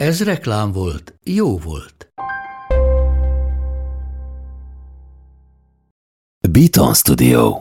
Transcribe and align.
Ez 0.00 0.24
reklám 0.24 0.72
volt, 0.72 1.14
jó 1.24 1.58
volt. 1.58 2.12
Beaton 6.48 6.94
Studio. 6.94 7.60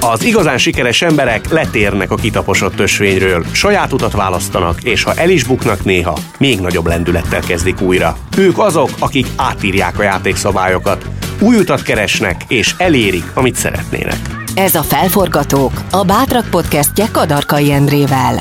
Az 0.00 0.24
igazán 0.24 0.58
sikeres 0.58 1.02
emberek 1.02 1.50
letérnek 1.50 2.10
a 2.10 2.14
kitaposott 2.14 2.78
ösvényről, 2.78 3.44
saját 3.52 3.92
utat 3.92 4.12
választanak, 4.12 4.82
és 4.82 5.02
ha 5.02 5.14
el 5.14 5.30
is 5.30 5.44
buknak 5.44 5.84
néha, 5.84 6.18
még 6.38 6.60
nagyobb 6.60 6.86
lendülettel 6.86 7.40
kezdik 7.40 7.80
újra. 7.80 8.16
Ők 8.36 8.58
azok, 8.58 8.90
akik 8.98 9.26
átírják 9.36 9.98
a 9.98 10.02
játékszabályokat, 10.02 11.06
új 11.40 11.56
utat 11.56 11.82
keresnek, 11.82 12.44
és 12.48 12.74
elérik, 12.78 13.30
amit 13.34 13.54
szeretnének. 13.54 14.41
Ez 14.54 14.74
a 14.74 14.82
Felforgatók, 14.82 15.82
a 15.90 16.04
Bátrak 16.04 16.50
podcastje 16.50 17.06
Kadarkai 17.12 17.72
Endrével. 17.72 18.34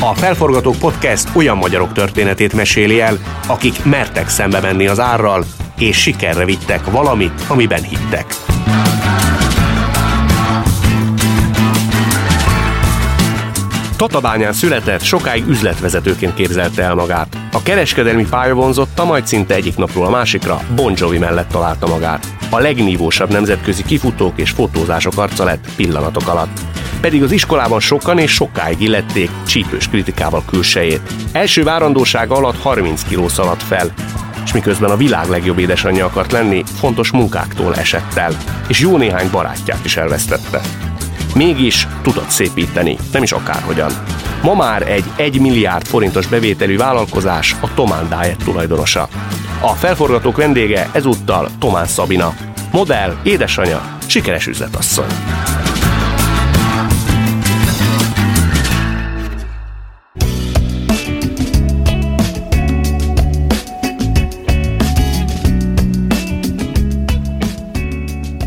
A 0.00 0.14
Felforgatók 0.14 0.76
Podcast 0.76 1.28
olyan 1.34 1.56
magyarok 1.56 1.92
történetét 1.92 2.52
meséli 2.52 3.00
el, 3.00 3.18
akik 3.46 3.84
mertek 3.84 4.28
szembe 4.28 4.60
menni 4.60 4.86
az 4.86 5.00
árral, 5.00 5.44
és 5.78 5.96
sikerre 6.00 6.44
vittek 6.44 6.90
valamit, 6.90 7.44
amiben 7.48 7.82
hittek. 7.82 8.45
Tatabányán 13.96 14.52
született, 14.52 15.02
sokáig 15.02 15.46
üzletvezetőként 15.46 16.34
képzelte 16.34 16.82
el 16.82 16.94
magát. 16.94 17.36
A 17.52 17.62
kereskedelmi 17.62 18.26
pálya 18.30 18.54
vonzotta, 18.54 19.04
majd 19.04 19.26
szinte 19.26 19.54
egyik 19.54 19.76
napról 19.76 20.06
a 20.06 20.10
másikra 20.10 20.60
Bon 20.74 20.92
Jovi 20.96 21.18
mellett 21.18 21.48
találta 21.48 21.86
magát. 21.86 22.26
A 22.50 22.58
legnívósabb 22.58 23.30
nemzetközi 23.30 23.82
kifutók 23.82 24.38
és 24.38 24.50
fotózások 24.50 25.18
arca 25.18 25.44
lett 25.44 25.68
pillanatok 25.76 26.28
alatt 26.28 26.60
pedig 27.00 27.22
az 27.22 27.32
iskolában 27.32 27.80
sokan 27.80 28.18
és 28.18 28.30
sokáig 28.30 28.80
illették 28.80 29.30
csípős 29.46 29.88
kritikával 29.88 30.42
külsejét. 30.46 31.00
Első 31.32 31.62
várandósága 31.62 32.34
alatt 32.34 32.60
30 32.60 33.02
kiló 33.02 33.28
szaladt 33.28 33.62
fel, 33.62 33.92
és 34.44 34.52
miközben 34.52 34.90
a 34.90 34.96
világ 34.96 35.28
legjobb 35.28 35.58
édesanyja 35.58 36.04
akart 36.04 36.32
lenni, 36.32 36.62
fontos 36.78 37.10
munkáktól 37.10 37.74
esett 37.74 38.14
el, 38.14 38.32
és 38.68 38.80
jó 38.80 38.96
néhány 38.96 39.30
barátját 39.30 39.84
is 39.84 39.96
elvesztette. 39.96 40.60
Mégis 41.36 41.88
tudott 42.02 42.28
szépíteni, 42.28 42.96
nem 43.12 43.22
is 43.22 43.32
akárhogyan. 43.32 43.92
Ma 44.42 44.54
már 44.54 44.90
egy 44.90 45.04
1 45.16 45.40
milliárd 45.40 45.86
forintos 45.86 46.26
bevételű 46.26 46.76
vállalkozás 46.76 47.56
a 47.60 47.74
Tomán 47.74 48.08
Diet 48.08 48.44
tulajdonosa. 48.44 49.08
A 49.60 49.68
felforgatók 49.68 50.36
vendége 50.36 50.88
ezúttal 50.92 51.48
Tomán 51.58 51.86
Szabina, 51.86 52.34
modell, 52.72 53.14
édesanyja, 53.22 53.98
sikeres 54.06 54.46
üzletasszony. 54.46 55.06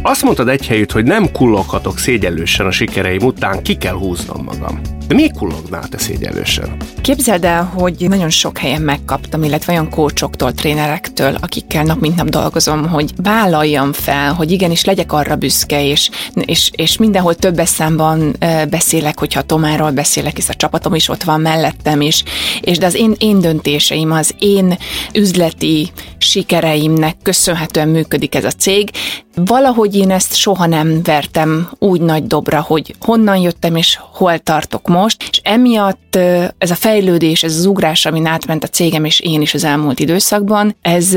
Azt 0.09 0.23
mondtad 0.23 0.47
egy 0.47 0.67
helyütt, 0.67 0.91
hogy 0.91 1.03
nem 1.03 1.31
kulloghatok 1.31 1.97
szégyellősen 1.97 2.65
a 2.65 2.71
sikereim 2.71 3.21
után, 3.21 3.63
ki 3.63 3.75
kell 3.75 3.93
húznom 3.93 4.43
magam. 4.43 4.98
De 5.09 5.15
mi 5.15 5.29
kullognál 5.31 5.87
te 5.87 5.97
szégyellősen? 5.97 6.77
Képzeld 7.01 7.43
el, 7.43 7.63
hogy 7.63 8.05
nagyon 8.09 8.29
sok 8.29 8.57
helyen 8.57 8.81
megkaptam, 8.81 9.43
illetve 9.43 9.73
olyan 9.73 9.89
kócsoktól, 9.89 10.53
trénerektől, 10.53 11.37
akikkel 11.41 11.83
nap 11.83 11.99
mint 11.99 12.15
nap 12.15 12.29
dolgozom, 12.29 12.87
hogy 12.87 13.11
vállaljam 13.15 13.93
fel, 13.93 14.33
hogy 14.33 14.51
igenis 14.51 14.83
legyek 14.85 15.11
arra 15.11 15.35
büszke, 15.35 15.85
és, 15.85 16.09
és, 16.33 16.71
és 16.75 16.97
mindenhol 16.97 17.35
több 17.35 17.59
számban 17.63 18.35
beszélek, 18.69 19.19
hogyha 19.19 19.41
Tomáról 19.41 19.91
beszélek, 19.91 20.35
hisz 20.35 20.49
a 20.49 20.53
csapatom 20.53 20.93
is 20.93 21.09
ott 21.09 21.23
van 21.23 21.41
mellettem, 21.41 22.01
és, 22.01 22.23
és 22.61 22.77
de 22.77 22.85
az 22.85 22.95
én, 22.95 23.15
én 23.17 23.39
döntéseim, 23.39 24.11
az 24.11 24.35
én 24.39 24.77
üzleti 25.13 25.91
sikereimnek 26.17 27.15
köszönhetően 27.23 27.87
működik 27.87 28.35
ez 28.35 28.43
a 28.45 28.51
cég. 28.51 28.89
Valahogy 29.35 29.95
én 29.95 30.11
ezt 30.11 30.35
soha 30.35 30.65
nem 30.65 31.03
vertem 31.03 31.69
úgy 31.79 32.01
nagy 32.01 32.27
dobra, 32.27 32.61
hogy 32.61 32.95
honnan 32.99 33.37
jöttem 33.37 33.75
és 33.75 33.99
hol 34.13 34.39
tartok 34.39 34.87
most, 34.87 34.97
és 35.07 35.39
emiatt 35.43 36.15
ez 36.57 36.71
a 36.71 36.75
fejlődés, 36.75 37.43
ez 37.43 37.55
az 37.57 37.65
ugrás, 37.65 38.05
amin 38.05 38.25
átment 38.25 38.63
a 38.63 38.67
cégem 38.67 39.05
és 39.05 39.19
én 39.19 39.41
is 39.41 39.53
az 39.53 39.63
elmúlt 39.63 39.99
időszakban, 39.99 40.75
ez, 40.81 41.13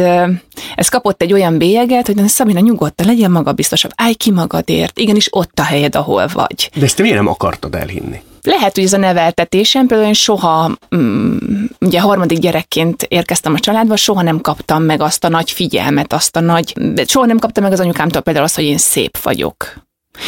ez 0.75 0.89
kapott 0.89 1.23
egy 1.23 1.33
olyan 1.33 1.59
bélyeget, 1.59 2.07
hogy 2.07 2.29
Szabina 2.29 2.61
nyugodtan, 2.61 3.07
legyen 3.07 3.31
magabiztosabb, 3.31 3.91
állj 3.97 4.15
ki 4.15 4.31
magadért, 4.31 4.99
igenis 4.99 5.29
ott 5.31 5.59
a 5.59 5.63
helyed, 5.63 5.97
ahol 5.97 6.27
vagy. 6.33 6.71
De 6.75 6.85
ezt 6.85 6.97
te 6.97 7.03
miért 7.03 7.17
nem 7.17 7.27
akartad 7.27 7.75
elhinni? 7.75 8.21
Lehet, 8.43 8.75
hogy 8.75 8.85
ez 8.85 8.93
a 8.93 8.97
neveltetésem, 8.97 9.87
például 9.87 10.09
én 10.09 10.15
soha, 10.15 10.79
mm, 10.97 11.37
ugye 11.81 12.01
harmadik 12.01 12.39
gyerekként 12.39 13.03
érkeztem 13.03 13.55
a 13.55 13.59
családba, 13.59 13.97
soha 13.97 14.23
nem 14.23 14.41
kaptam 14.41 14.83
meg 14.83 15.01
azt 15.01 15.25
a 15.25 15.29
nagy 15.29 15.51
figyelmet, 15.51 16.13
azt 16.13 16.37
a 16.37 16.41
nagy, 16.41 16.75
soha 17.07 17.27
nem 17.27 17.39
kaptam 17.39 17.63
meg 17.63 17.73
az 17.73 17.81
anyukámtól 17.81 18.21
például 18.23 18.45
azt, 18.45 18.55
hogy 18.55 18.65
én 18.65 18.79
szép 18.79 19.19
vagyok. 19.23 19.75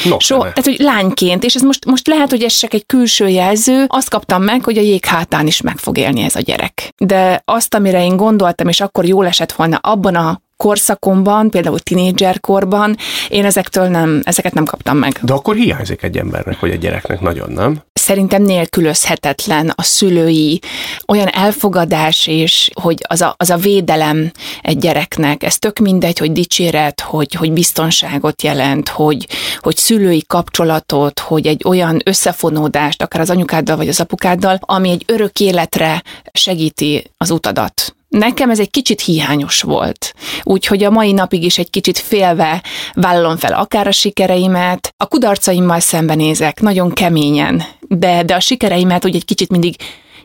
No, 0.04 0.18
so, 0.18 0.38
tehát, 0.38 0.64
hogy 0.64 0.78
lányként, 0.78 1.44
és 1.44 1.54
ez 1.54 1.62
most, 1.62 1.84
most 1.84 2.06
lehet, 2.06 2.30
hogy 2.30 2.42
ez 2.42 2.54
csak 2.54 2.74
egy 2.74 2.86
külső 2.86 3.28
jelző, 3.28 3.84
azt 3.88 4.10
kaptam 4.10 4.42
meg, 4.42 4.64
hogy 4.64 4.78
a 4.78 4.80
jég 4.80 5.04
hátán 5.04 5.46
is 5.46 5.60
meg 5.60 5.76
fog 5.76 5.98
élni 5.98 6.22
ez 6.22 6.36
a 6.36 6.40
gyerek. 6.40 6.92
De 6.96 7.42
azt, 7.44 7.74
amire 7.74 8.04
én 8.04 8.16
gondoltam, 8.16 8.68
és 8.68 8.80
akkor 8.80 9.04
jól 9.04 9.26
esett 9.26 9.52
volna 9.52 9.76
abban 9.76 10.14
a 10.14 10.42
korszakomban, 10.56 11.50
például 11.50 11.78
tinédzserkorban, 11.78 12.96
én 13.28 13.44
ezektől 13.44 13.88
nem, 13.88 14.20
ezeket 14.24 14.54
nem 14.54 14.64
kaptam 14.64 14.96
meg. 14.96 15.18
De 15.22 15.32
akkor 15.32 15.54
hiányzik 15.54 16.02
egy 16.02 16.18
embernek, 16.18 16.60
vagy 16.60 16.70
egy 16.70 16.78
gyereknek 16.78 17.20
nagyon, 17.20 17.52
nem? 17.52 17.82
Szerintem 18.04 18.42
nélkülözhetetlen 18.42 19.72
a 19.74 19.82
szülői 19.82 20.60
olyan 21.06 21.28
elfogadás, 21.28 22.26
és 22.26 22.70
hogy 22.80 22.98
az 23.08 23.20
a, 23.20 23.34
az 23.36 23.50
a 23.50 23.56
védelem 23.56 24.32
egy 24.62 24.78
gyereknek, 24.78 25.42
ez 25.42 25.58
tök 25.58 25.78
mindegy, 25.78 26.18
hogy 26.18 26.32
dicséret, 26.32 27.00
hogy, 27.00 27.34
hogy 27.34 27.52
biztonságot 27.52 28.42
jelent, 28.42 28.88
hogy, 28.88 29.28
hogy 29.58 29.76
szülői 29.76 30.24
kapcsolatot, 30.26 31.18
hogy 31.18 31.46
egy 31.46 31.62
olyan 31.64 32.00
összefonódást, 32.04 33.02
akár 33.02 33.20
az 33.20 33.30
anyukáddal 33.30 33.76
vagy 33.76 33.88
az 33.88 34.00
apukáddal, 34.00 34.58
ami 34.60 34.90
egy 34.90 35.04
örök 35.06 35.40
életre 35.40 36.02
segíti 36.32 37.10
az 37.16 37.30
utadat 37.30 37.94
Nekem 38.18 38.50
ez 38.50 38.58
egy 38.58 38.70
kicsit 38.70 39.00
hiányos 39.00 39.62
volt. 39.62 40.14
Úgyhogy 40.42 40.84
a 40.84 40.90
mai 40.90 41.12
napig 41.12 41.44
is 41.44 41.58
egy 41.58 41.70
kicsit 41.70 41.98
félve 41.98 42.62
vállalom 42.94 43.36
fel 43.36 43.52
akár 43.52 43.86
a 43.86 43.92
sikereimet, 43.92 44.94
a 44.96 45.06
kudarcaimmal 45.06 45.80
szembenézek, 45.80 46.60
nagyon 46.60 46.92
keményen, 46.92 47.62
de, 47.80 48.22
de 48.22 48.34
a 48.34 48.40
sikereimet 48.40 49.04
úgy 49.04 49.14
egy 49.14 49.24
kicsit 49.24 49.50
mindig 49.50 49.76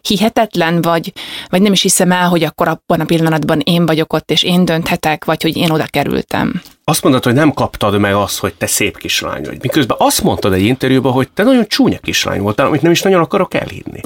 hihetetlen, 0.02 0.82
vagy, 0.82 1.14
vagy 1.50 1.62
nem 1.62 1.72
is 1.72 1.82
hiszem 1.82 2.12
el, 2.12 2.28
hogy 2.28 2.44
akkor 2.44 2.68
abban 2.68 3.00
a 3.00 3.06
pillanatban 3.06 3.60
én 3.60 3.86
vagyok 3.86 4.14
ott, 4.14 4.32
és 4.32 4.44
én 4.44 4.66
dönthetek, 4.66 5.26
vagy 5.26 5.42
hogy 5.42 5.58
én 5.58 5.72
oda 5.72 5.86
kerültem. 5.86 6.62
Azt 6.84 7.03
mondod, 7.03 7.23
hogy 7.23 7.34
nem 7.34 7.53
kaptad 7.53 8.00
meg 8.00 8.14
azt, 8.14 8.40
hogy 8.40 8.53
te 8.53 8.68
szép 8.68 8.97
kislány 8.97 9.44
vagy. 9.44 9.58
Miközben 9.62 9.97
azt 10.00 10.23
mondtad 10.23 10.53
egy 10.53 10.62
interjúban, 10.62 11.12
hogy 11.12 11.29
te 11.32 11.44
nagyon 11.44 11.68
csúnya 11.68 11.97
kislány 11.97 12.41
voltál, 12.41 12.66
amit 12.66 12.82
nem 12.82 12.91
is 12.91 13.02
nagyon 13.02 13.22
akarok 13.22 13.53
elhinni. 13.53 14.02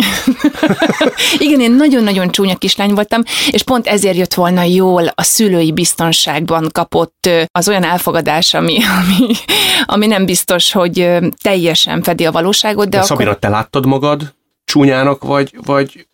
Igen, 1.45 1.59
én 1.59 1.71
nagyon-nagyon 1.71 2.31
csúnya 2.31 2.56
kislány 2.56 2.94
voltam, 2.94 3.21
és 3.51 3.63
pont 3.63 3.88
ezért 3.88 4.17
jött 4.17 4.33
volna 4.33 4.63
jól 4.63 5.07
a 5.15 5.23
szülői 5.23 5.71
biztonságban 5.71 6.69
kapott 6.71 7.29
az 7.51 7.67
olyan 7.67 7.83
elfogadás, 7.83 8.53
ami, 8.53 8.77
ami, 9.00 9.33
ami 9.85 10.07
nem 10.07 10.25
biztos, 10.25 10.71
hogy 10.71 11.09
teljesen 11.41 12.01
fedi 12.01 12.25
a 12.25 12.31
valóságot. 12.31 12.83
De, 12.83 12.89
de 12.89 12.97
akkor... 12.97 13.07
Szabina, 13.07 13.35
te 13.35 13.50
láttad 13.50 13.85
magad 13.85 14.33
csúnyának, 14.73 15.23
vagy, 15.23 15.55
vagy 15.65 16.07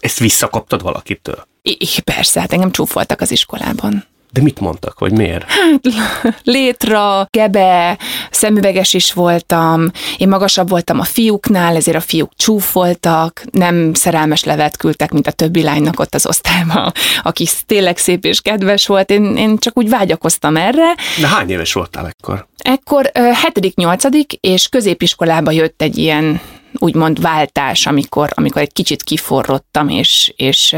ezt 0.00 0.18
visszakaptad 0.18 0.82
valakitől? 0.82 1.46
I, 1.62 2.00
persze, 2.04 2.40
hát 2.40 2.52
engem 2.52 2.70
csúfoltak 2.70 3.20
az 3.20 3.30
iskolában. 3.30 4.04
De 4.32 4.42
mit 4.42 4.60
mondtak, 4.60 4.98
vagy 4.98 5.12
miért? 5.12 5.44
Hát, 5.50 6.40
létra, 6.44 7.28
gebe, 7.30 7.98
szemüveges 8.30 8.94
is 8.94 9.12
voltam, 9.12 9.90
én 10.16 10.28
magasabb 10.28 10.68
voltam 10.68 11.00
a 11.00 11.04
fiúknál, 11.04 11.76
ezért 11.76 11.96
a 11.96 12.00
fiúk 12.00 12.32
csúfoltak, 12.36 13.44
nem 13.50 13.94
szerelmes 13.94 14.44
levet 14.44 14.76
küldtek, 14.76 15.12
mint 15.12 15.26
a 15.26 15.30
többi 15.30 15.62
lánynak 15.62 16.00
ott 16.00 16.14
az 16.14 16.26
osztályban, 16.26 16.92
aki 17.22 17.46
tényleg 17.66 17.98
szép 17.98 18.24
és 18.24 18.40
kedves 18.40 18.86
volt, 18.86 19.10
én, 19.10 19.36
én 19.36 19.58
csak 19.58 19.78
úgy 19.78 19.88
vágyakoztam 19.88 20.56
erre. 20.56 20.94
De 21.20 21.26
hány 21.26 21.50
éves 21.50 21.72
voltál 21.72 22.06
ekkor? 22.06 22.46
Ekkor 22.56 23.10
7.-8. 23.14 24.36
és 24.40 24.68
középiskolába 24.68 25.50
jött 25.50 25.82
egy 25.82 25.98
ilyen 25.98 26.40
úgymond 26.78 27.20
váltás, 27.20 27.86
amikor, 27.86 28.30
amikor 28.34 28.62
egy 28.62 28.72
kicsit 28.72 29.02
kiforrottam, 29.02 29.88
és, 29.88 30.32
és 30.36 30.76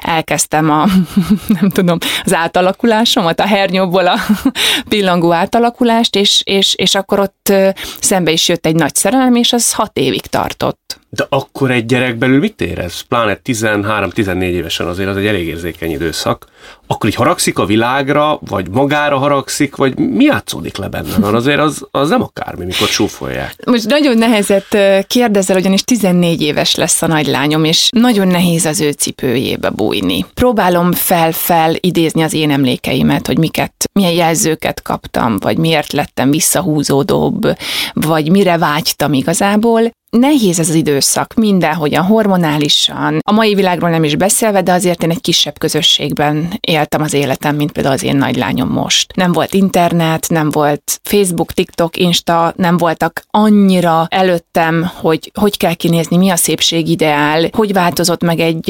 elkezdtem 0.00 0.70
a, 0.70 0.86
nem 1.60 1.70
tudom, 1.70 1.98
az 2.24 2.34
átalakulásomat, 2.34 3.40
a 3.40 3.46
hernyóból 3.46 4.06
a 4.06 4.18
pillangó 4.88 5.32
átalakulást, 5.32 6.16
és, 6.16 6.42
és, 6.44 6.74
és 6.74 6.94
akkor 6.94 7.20
ott 7.20 7.52
szembe 8.00 8.30
is 8.30 8.48
jött 8.48 8.66
egy 8.66 8.74
nagy 8.74 8.94
szerelem, 8.94 9.34
és 9.34 9.52
az 9.52 9.72
hat 9.72 9.98
évig 9.98 10.26
tartott. 10.26 11.00
De 11.12 11.26
akkor 11.28 11.70
egy 11.70 11.86
gyerek 11.86 12.16
belül 12.16 12.38
mit 12.38 12.60
érez? 12.60 13.00
Pláne 13.00 13.40
13-14 13.44 14.42
évesen 14.42 14.86
azért 14.86 15.08
az 15.08 15.16
egy 15.16 15.26
elég 15.26 15.46
érzékeny 15.46 15.90
időszak. 15.90 16.46
Akkor 16.86 17.08
így 17.08 17.14
haragszik 17.16 17.58
a 17.58 17.66
világra, 17.66 18.38
vagy 18.40 18.68
magára 18.70 19.18
haragszik, 19.18 19.76
vagy 19.76 19.98
mi 19.98 20.24
játszódik 20.24 20.76
le 20.76 20.88
benne? 20.88 21.18
Mert 21.18 21.34
azért 21.34 21.58
az, 21.58 21.86
az 21.90 22.08
nem 22.08 22.22
akármi, 22.22 22.64
mikor 22.64 22.88
csúfolják. 22.88 23.54
Most 23.66 23.86
nagyon 23.86 24.18
nehezet 24.18 24.76
kérdezel, 25.06 25.56
ugyanis 25.56 25.82
14 25.82 26.42
éves 26.42 26.74
lesz 26.74 27.02
a 27.02 27.06
nagylányom, 27.06 27.64
és 27.64 27.88
nagyon 27.90 28.26
nehéz 28.28 28.64
az 28.64 28.80
ő 28.80 28.90
cipőjébe 28.90 29.70
bújni. 29.70 30.26
Próbálom 30.34 30.92
fel-fel 30.92 31.74
idézni 31.80 32.22
az 32.22 32.34
én 32.34 32.50
emlékeimet, 32.50 33.26
hogy 33.26 33.38
miket, 33.38 33.72
milyen 33.92 34.12
jelzőket 34.12 34.82
kaptam, 34.82 35.38
vagy 35.38 35.58
miért 35.58 35.92
lettem 35.92 36.30
visszahúzódóbb, 36.30 37.56
vagy 37.92 38.30
mire 38.30 38.58
vágytam 38.58 39.12
igazából, 39.12 39.90
Nehéz 40.10 40.58
ez 40.58 40.68
az 40.68 40.74
időszak, 40.74 41.34
mindenhogyan, 41.34 42.04
hormonálisan, 42.04 43.18
a 43.24 43.32
mai 43.32 43.54
világról 43.54 43.90
nem 43.90 44.04
is 44.04 44.16
beszélve, 44.16 44.62
de 44.62 44.72
azért 44.72 45.02
én 45.02 45.10
egy 45.10 45.20
kisebb 45.20 45.58
közösségben 45.58 46.58
éltem 46.60 47.02
az 47.02 47.12
életem, 47.12 47.56
mint 47.56 47.72
például 47.72 47.94
az 47.94 48.02
én 48.02 48.16
nagylányom 48.16 48.68
most. 48.68 49.16
Nem 49.16 49.32
volt 49.32 49.54
internet, 49.54 50.28
nem 50.28 50.50
volt 50.50 51.00
Facebook, 51.02 51.52
TikTok, 51.52 51.96
Insta, 51.96 52.52
nem 52.56 52.76
voltak 52.76 53.22
annyira 53.30 54.06
előttem, 54.08 54.90
hogy 54.94 55.30
hogy 55.34 55.56
kell 55.56 55.74
kinézni, 55.74 56.16
mi 56.16 56.30
a 56.30 56.36
szépség 56.36 56.88
ideál, 56.88 57.48
hogy 57.52 57.72
változott 57.72 58.22
meg 58.22 58.40
egy, 58.40 58.68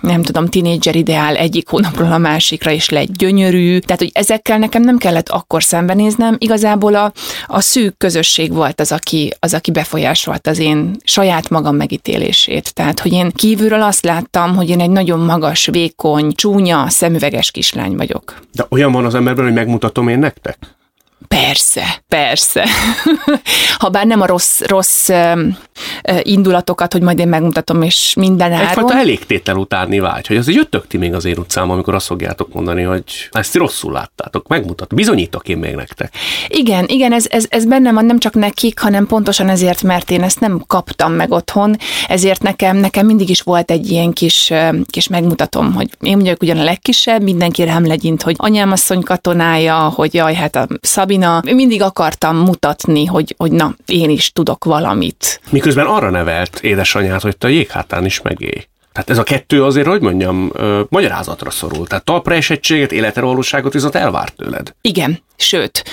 nem 0.00 0.22
tudom, 0.22 0.46
tinédzser 0.46 0.94
ideál 0.96 1.36
egyik 1.36 1.68
hónapról 1.68 2.12
a 2.12 2.18
másikra, 2.18 2.70
és 2.70 2.88
lett 2.88 3.16
gyönyörű. 3.16 3.78
Tehát, 3.78 4.00
hogy 4.00 4.10
ezekkel 4.14 4.58
nekem 4.58 4.82
nem 4.82 4.98
kellett 4.98 5.28
akkor 5.28 5.62
szembenéznem, 5.62 6.36
igazából 6.38 6.94
a, 6.94 7.12
a 7.46 7.60
szűk 7.60 7.96
közösség 7.96 8.52
volt 8.52 8.80
az, 8.80 8.92
aki, 8.92 9.34
az, 9.38 9.54
aki 9.54 9.70
befolyásolt 9.70 10.46
az 10.46 10.64
én 10.66 10.96
saját 11.04 11.50
magam 11.50 11.76
megítélését. 11.76 12.74
Tehát, 12.74 13.00
hogy 13.00 13.12
én 13.12 13.30
kívülről 13.30 13.82
azt 13.82 14.04
láttam, 14.04 14.56
hogy 14.56 14.68
én 14.68 14.80
egy 14.80 14.90
nagyon 14.90 15.20
magas, 15.20 15.66
vékony, 15.66 16.32
csúnya, 16.32 16.88
szemüveges 16.88 17.50
kislány 17.50 17.96
vagyok. 17.96 18.40
De 18.52 18.66
olyan 18.68 18.92
van 18.92 19.04
az 19.04 19.14
emberben, 19.14 19.44
hogy 19.44 19.54
megmutatom 19.54 20.08
én 20.08 20.18
nektek? 20.18 20.75
Persze, 21.40 22.02
persze. 22.08 22.66
ha 23.78 23.88
bár 23.88 24.06
nem 24.06 24.20
a 24.20 24.26
rossz, 24.26 24.60
rossz 24.60 25.10
indulatokat, 26.22 26.92
hogy 26.92 27.02
majd 27.02 27.18
én 27.18 27.28
megmutatom, 27.28 27.82
és 27.82 28.14
minden 28.16 28.52
áron. 28.52 28.66
Egyfajta 28.66 28.94
elégtétel 28.94 29.56
utáni 29.56 29.98
vágy, 29.98 30.26
hogy 30.26 30.36
azért 30.36 30.56
jöttök 30.56 30.86
ti 30.86 30.96
még 30.96 31.14
az 31.14 31.24
én 31.24 31.38
utcám, 31.38 31.70
amikor 31.70 31.94
azt 31.94 32.06
fogjátok 32.06 32.52
mondani, 32.52 32.82
hogy 32.82 33.04
ezt 33.30 33.54
rosszul 33.54 33.92
láttátok, 33.92 34.48
megmutat, 34.48 34.94
bizonyítok 34.94 35.48
én 35.48 35.58
még 35.58 35.74
nektek. 35.74 36.14
Igen, 36.48 36.84
igen, 36.88 37.12
ez, 37.12 37.26
ez, 37.28 37.46
ez 37.48 37.64
bennem 37.64 37.94
van 37.94 38.04
nem 38.04 38.18
csak 38.18 38.34
nekik, 38.34 38.78
hanem 38.78 39.06
pontosan 39.06 39.48
ezért, 39.48 39.82
mert 39.82 40.10
én 40.10 40.22
ezt 40.22 40.40
nem 40.40 40.62
kaptam 40.66 41.12
meg 41.12 41.30
otthon, 41.30 41.76
ezért 42.08 42.42
nekem, 42.42 42.76
nekem 42.76 43.06
mindig 43.06 43.28
is 43.28 43.40
volt 43.40 43.70
egy 43.70 43.90
ilyen 43.90 44.12
kis, 44.12 44.52
kis 44.90 45.08
megmutatom, 45.08 45.74
hogy 45.74 45.88
én 46.00 46.18
vagyok 46.18 46.42
ugyan 46.42 46.58
a 46.58 46.64
legkisebb, 46.64 47.22
mindenki 47.22 47.64
rám 47.64 47.86
legyint, 47.86 48.22
hogy 48.22 48.34
anyám 48.38 48.72
asszony 48.72 49.02
katonája, 49.02 49.76
hogy 49.76 50.14
jaj, 50.14 50.34
hát 50.34 50.56
a 50.56 50.66
Szabina, 50.80 51.25
mindig 51.42 51.82
akartam 51.82 52.36
mutatni, 52.36 53.04
hogy, 53.04 53.34
hogy 53.38 53.52
na, 53.52 53.74
én 53.86 54.10
is 54.10 54.32
tudok 54.32 54.64
valamit. 54.64 55.40
Miközben 55.50 55.86
arra 55.86 56.10
nevelt 56.10 56.58
édesanyját, 56.62 57.22
hogy 57.22 57.36
te 57.36 57.50
jéghátán 57.50 58.04
is 58.04 58.20
megélj. 58.22 58.66
Tehát 58.96 59.10
ez 59.10 59.18
a 59.18 59.22
kettő 59.22 59.64
azért, 59.64 59.86
hogy 59.86 60.00
mondjam, 60.00 60.50
ö, 60.52 60.80
magyarázatra 60.88 61.50
szorul. 61.50 61.86
Tehát 61.86 62.04
talpra 62.04 62.34
esettséget, 62.34 62.92
életerővalóságot 62.92 63.72
viszont 63.72 63.94
elvárt 63.94 64.36
tőled. 64.36 64.74
Igen, 64.80 65.22
sőt, 65.36 65.84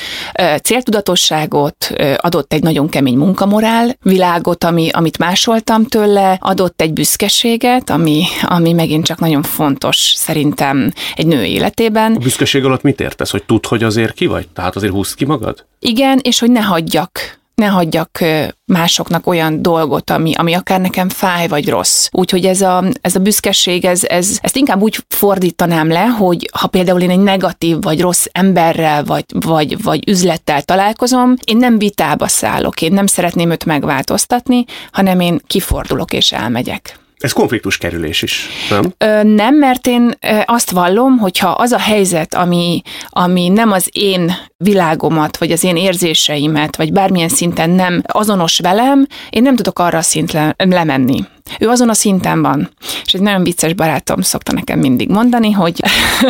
céltudatosságot, 0.64 1.94
adott 2.18 2.54
egy 2.54 2.64
nagyon 2.64 2.90
kemény 2.90 3.18
munkamorál, 3.18 3.98
világot, 4.02 4.64
ami, 4.64 4.90
amit 4.90 5.18
másoltam 5.18 5.86
tőle, 5.86 6.38
adott 6.42 6.82
egy 6.82 6.94
büszkeséget, 6.94 7.90
ami, 7.90 8.24
ami 8.42 8.74
megint 8.74 9.06
csak 9.06 9.20
nagyon 9.20 9.42
fontos 9.42 10.14
szerintem 10.16 10.94
egy 11.16 11.28
nő 11.28 11.44
életében. 11.44 12.16
A 12.16 12.20
büszkeség 12.20 12.66
alatt 12.66 12.82
mit 12.82 13.02
értesz, 13.02 13.32
hogy 13.32 13.44
tud, 13.44 13.66
hogy 13.66 13.84
azért 13.84 14.14
ki 14.14 14.26
vagy? 14.26 14.48
Tehát 14.48 14.76
azért 14.76 14.94
húzd 14.94 15.16
ki 15.16 15.26
magad? 15.26 15.66
Igen, 15.80 16.20
és 16.22 16.40
hogy 16.40 16.52
ne 16.52 16.62
hagyjak 16.62 17.42
ne 17.56 17.66
hagyjak 17.66 18.24
másoknak 18.66 19.28
olyan 19.28 19.62
dolgot, 19.62 20.10
ami, 20.10 20.34
ami 20.36 20.54
akár 20.54 20.82
nekem 20.82 21.10
fáj 21.10 21.48
vagy 21.48 21.70
rossz. 21.70 22.08
Úgyhogy 22.12 22.46
ez 22.46 22.62
a, 22.62 22.84
ez 23.02 23.16
a 23.16 23.20
büszkeség, 23.20 23.86
ez, 23.86 24.04
ez, 24.04 24.38
ezt 24.42 24.56
inkább 24.56 24.82
úgy 24.82 25.04
fordítanám 25.08 25.88
le, 25.88 26.06
hogy 26.06 26.50
ha 26.54 26.68
például 26.68 27.02
én 27.02 27.10
egy 27.10 27.20
negatív 27.20 27.82
vagy 27.82 28.02
rossz 28.02 28.26
emberrel 28.32 29.04
vagy, 29.04 29.26
vagy, 29.40 29.84
vagy 29.84 30.10
üzlettel 30.10 30.62
találkozom, 30.62 31.34
én 31.44 31.58
nem 31.58 31.78
vitába 31.78 32.28
szállok, 32.28 32.82
én 32.82 32.94
nem 32.94 33.08
szeretném 33.08 33.52
őt 33.52 33.66
megváltoztatni, 33.66 34.66
hanem 34.92 35.20
én 35.20 35.42
kifordulok 35.48 36.14
és 36.14 36.32
elmegyek. 36.32 37.02
Ez 37.24 37.32
konfliktus 37.32 37.78
kerülés 37.78 38.22
is, 38.22 38.48
nem? 38.70 38.94
Ö, 38.98 39.24
nem, 39.24 39.56
mert 39.56 39.88
én 39.88 40.18
azt 40.46 40.72
vallom, 40.72 41.18
hogyha 41.18 41.50
az 41.50 41.72
a 41.72 41.80
helyzet, 41.80 42.34
ami, 42.34 42.82
ami 43.10 43.50
nem 43.50 43.72
az 43.72 43.90
én 43.92 44.32
világomat, 44.58 45.38
vagy 45.38 45.52
az 45.52 45.64
én 45.64 45.76
érzéseimet, 45.76 46.76
vagy 46.76 46.94
bármilyen 46.94 47.30
szinten 47.30 47.70
nem 47.70 48.02
azonos 48.06 48.60
velem, 48.60 49.08
én 49.30 49.42
nem 49.42 49.56
tudok 49.56 49.80
arra 49.80 49.98
a 49.98 50.02
szintre 50.02 50.56
lemenni. 50.58 51.24
Ő 51.60 51.68
azon 51.68 51.90
a 51.90 51.94
szinten 51.94 52.42
van. 52.42 52.70
És 53.06 53.14
egy 53.14 53.22
nagyon 53.22 53.44
vicces 53.44 53.74
barátom 53.74 54.22
szokta 54.22 54.54
nekem 54.54 54.80
mindig 54.80 55.10
mondani, 55.10 55.52
hogy, 55.52 55.82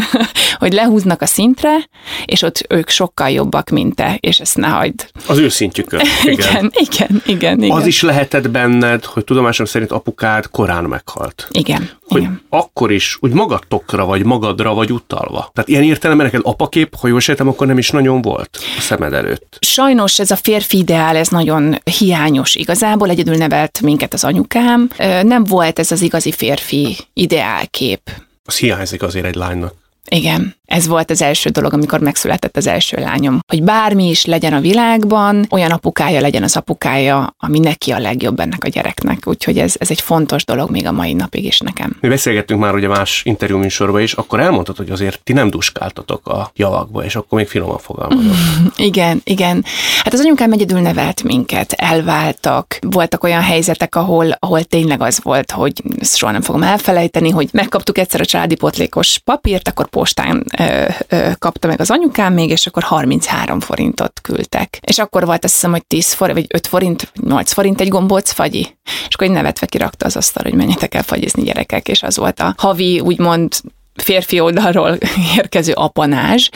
hogy 0.59 0.73
lehúznak 0.73 1.21
a 1.21 1.25
szintre, 1.25 1.89
és 2.25 2.41
ott 2.41 2.65
ők 2.69 2.89
sokkal 2.89 3.29
jobbak, 3.29 3.69
mint 3.69 3.95
te, 3.95 4.17
és 4.19 4.39
ezt 4.39 4.57
ne 4.57 4.67
hagyd. 4.67 5.07
Az 5.27 5.37
ő 5.37 5.49
szintjükön. 5.49 6.01
Igen. 6.23 6.37
igen, 6.55 6.71
igen, 6.73 7.21
igen, 7.25 7.63
igen. 7.63 7.77
Az 7.77 7.85
is 7.85 8.01
lehetett 8.01 8.49
benned, 8.49 9.05
hogy 9.05 9.23
tudomásom 9.23 9.65
szerint 9.65 9.91
apukád 9.91 10.49
korán 10.49 10.83
meghalt. 10.83 11.47
Igen. 11.51 11.89
Hogy 12.07 12.21
igen. 12.21 12.41
akkor 12.49 12.91
is 12.91 13.17
úgy 13.19 13.31
magadtokra, 13.31 14.05
vagy 14.05 14.23
magadra 14.25 14.73
vagy 14.73 14.91
utalva. 14.91 15.49
Tehát 15.53 15.69
ilyen 15.69 15.83
értelemben 15.83 16.25
neked 16.25 16.41
apakép, 16.43 16.95
ha 16.99 17.07
jól 17.07 17.19
sejtem, 17.19 17.47
akkor 17.47 17.67
nem 17.67 17.77
is 17.77 17.89
nagyon 17.89 18.21
volt 18.21 18.57
a 18.77 18.81
szemed 18.81 19.13
előtt. 19.13 19.57
Sajnos 19.59 20.19
ez 20.19 20.31
a 20.31 20.35
férfi 20.35 20.77
ideál, 20.77 21.15
ez 21.15 21.27
nagyon 21.27 21.81
hiányos 21.97 22.55
igazából. 22.55 23.09
Egyedül 23.09 23.35
nevelt 23.35 23.81
minket 23.81 24.13
az 24.13 24.23
anyukám, 24.23 24.89
nem 25.21 25.43
volt 25.43 25.79
ez 25.79 25.91
az 25.91 26.01
igazi 26.01 26.31
férfi 26.31 26.97
ideálkép. 27.13 28.01
Az 28.45 28.57
hiányzik 28.57 29.01
azért 29.01 29.25
egy 29.25 29.35
lánynak. 29.35 29.82
Igen, 30.09 30.55
ez 30.65 30.87
volt 30.87 31.11
az 31.11 31.21
első 31.21 31.49
dolog, 31.49 31.73
amikor 31.73 31.99
megszületett 31.99 32.57
az 32.57 32.67
első 32.67 32.97
lányom. 32.97 33.39
Hogy 33.47 33.63
bármi 33.63 34.09
is 34.09 34.25
legyen 34.25 34.53
a 34.53 34.59
világban, 34.59 35.47
olyan 35.49 35.71
apukája 35.71 36.21
legyen 36.21 36.43
az 36.43 36.55
apukája, 36.55 37.35
ami 37.37 37.59
neki 37.59 37.91
a 37.91 37.99
legjobb 37.99 38.39
ennek 38.39 38.63
a 38.63 38.67
gyereknek. 38.67 39.27
Úgyhogy 39.27 39.57
ez, 39.57 39.75
ez 39.79 39.89
egy 39.89 40.01
fontos 40.01 40.45
dolog 40.45 40.69
még 40.69 40.87
a 40.87 40.91
mai 40.91 41.13
napig 41.13 41.45
is 41.45 41.59
nekem. 41.59 41.97
Mi 41.99 42.07
beszélgettünk 42.07 42.59
már 42.59 42.73
ugye 42.73 42.87
más 42.87 43.21
interjú 43.25 43.57
műsorban 43.57 44.01
is, 44.01 44.13
akkor 44.13 44.39
elmondtad, 44.39 44.77
hogy 44.77 44.89
azért 44.89 45.23
ti 45.23 45.33
nem 45.33 45.49
duskáltatok 45.49 46.27
a 46.27 46.51
javakba, 46.55 47.03
és 47.03 47.15
akkor 47.15 47.37
még 47.37 47.47
finoman 47.47 47.77
fogalmazok. 47.77 48.33
igen, 48.75 49.21
igen. 49.23 49.65
Hát 50.03 50.13
az 50.13 50.19
anyukám 50.19 50.51
egyedül 50.51 50.79
nevelt 50.79 51.23
minket, 51.23 51.71
elváltak. 51.71 52.77
Voltak 52.81 53.23
olyan 53.23 53.41
helyzetek, 53.41 53.95
ahol, 53.95 54.31
ahol 54.39 54.63
tényleg 54.63 55.01
az 55.01 55.19
volt, 55.23 55.51
hogy 55.51 55.81
ezt 55.99 56.17
soha 56.17 56.31
nem 56.31 56.41
fogom 56.41 56.63
elfelejteni, 56.63 57.29
hogy 57.29 57.49
megkaptuk 57.51 57.97
egyszer 57.97 58.21
a 58.21 58.25
családi 58.25 58.55
potlékos 58.55 59.19
papírt, 59.23 59.67
akkor 59.67 59.91
postán 59.93 60.45
ö, 60.59 60.85
ö, 61.07 61.29
kapta 61.39 61.67
meg 61.67 61.79
az 61.79 61.91
anyukám 61.91 62.33
még, 62.33 62.49
és 62.49 62.67
akkor 62.67 62.83
33 62.83 63.59
forintot 63.59 64.19
küldtek. 64.21 64.79
És 64.81 64.97
akkor 64.97 65.25
volt 65.25 65.43
azt 65.43 65.53
hiszem, 65.53 65.71
hogy 65.71 65.85
10 65.85 66.13
forint, 66.13 66.37
vagy 66.37 66.47
5 66.49 66.67
forint, 66.67 67.11
vagy 67.13 67.25
8 67.29 67.51
forint 67.51 67.81
egy 67.81 67.87
gombóc 67.87 68.31
fagyi. 68.31 68.77
És 69.07 69.15
akkor 69.15 69.27
egy 69.27 69.33
nevetve 69.33 69.65
kirakta 69.65 70.05
az 70.05 70.15
asztal, 70.15 70.43
hogy 70.43 70.53
menjetek 70.53 70.95
el 70.95 71.03
fagyizni 71.03 71.43
gyerekek, 71.43 71.87
és 71.87 72.03
az 72.03 72.17
volt 72.17 72.39
a 72.39 72.53
havi, 72.57 72.99
úgymond 72.99 73.53
férfi 73.95 74.39
oldalról 74.39 74.97
érkező 75.37 75.71
apanázs. 75.73 76.49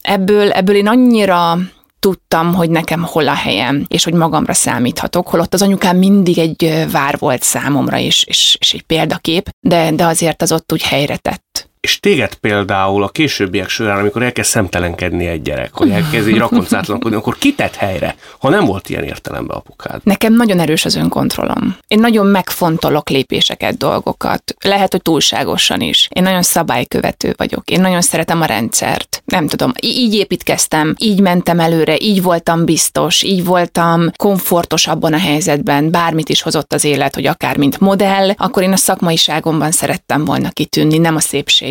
Ebből, 0.00 0.50
ebből 0.50 0.76
én 0.76 0.88
annyira 0.88 1.58
tudtam, 1.98 2.54
hogy 2.54 2.70
nekem 2.70 3.02
hol 3.02 3.28
a 3.28 3.34
helyem, 3.34 3.84
és 3.88 4.04
hogy 4.04 4.12
magamra 4.12 4.52
számíthatok, 4.52 5.28
holott 5.28 5.54
az 5.54 5.62
anyukám 5.62 5.96
mindig 5.96 6.38
egy 6.38 6.86
vár 6.90 7.18
volt 7.18 7.42
számomra, 7.42 7.98
és, 7.98 8.24
és, 8.24 8.56
és 8.60 8.72
egy 8.72 8.82
példakép, 8.82 9.50
de, 9.60 9.90
de 9.92 10.06
azért 10.06 10.42
az 10.42 10.52
ott 10.52 10.72
úgy 10.72 10.82
helyre 10.82 11.16
tett. 11.16 11.68
És 11.84 12.00
téged 12.00 12.34
például 12.34 13.02
a 13.02 13.08
későbbiek 13.08 13.68
során, 13.68 13.98
amikor 13.98 14.22
elkezd 14.22 14.50
szemtelenkedni 14.50 15.26
egy 15.26 15.42
gyerek, 15.42 15.70
hogy 15.72 15.90
elkezd 15.90 16.28
így 16.28 16.38
rakoncátlankodni, 16.38 17.16
akkor 17.16 17.38
kitett 17.38 17.74
helyre, 17.74 18.16
ha 18.38 18.48
nem 18.48 18.64
volt 18.64 18.88
ilyen 18.88 19.04
értelemben 19.04 19.56
apukád? 19.56 20.00
Nekem 20.04 20.32
nagyon 20.32 20.60
erős 20.60 20.84
az 20.84 20.94
önkontrollom. 20.94 21.76
Én 21.88 21.98
nagyon 22.00 22.26
megfontolok 22.26 23.08
lépéseket, 23.08 23.76
dolgokat. 23.76 24.54
Lehet, 24.60 24.90
hogy 24.92 25.02
túlságosan 25.02 25.80
is. 25.80 26.08
Én 26.10 26.22
nagyon 26.22 26.42
szabálykövető 26.42 27.34
vagyok. 27.36 27.70
Én 27.70 27.80
nagyon 27.80 28.00
szeretem 28.00 28.40
a 28.40 28.44
rendszert. 28.44 29.22
Nem 29.24 29.46
tudom, 29.46 29.72
így 29.80 30.14
építkeztem, 30.14 30.94
így 30.98 31.20
mentem 31.20 31.60
előre, 31.60 31.96
így 31.98 32.22
voltam 32.22 32.64
biztos, 32.64 33.22
így 33.22 33.44
voltam 33.44 34.10
komfortos 34.16 34.86
abban 34.86 35.12
a 35.12 35.18
helyzetben, 35.18 35.90
bármit 35.90 36.28
is 36.28 36.42
hozott 36.42 36.72
az 36.72 36.84
élet, 36.84 37.14
hogy 37.14 37.26
akár 37.26 37.56
mint 37.56 37.80
modell, 37.80 38.30
akkor 38.36 38.62
én 38.62 38.72
a 38.72 38.76
szakmaiságomban 38.76 39.70
szerettem 39.70 40.24
volna 40.24 40.50
kitűnni, 40.50 40.98
nem 40.98 41.16
a 41.16 41.20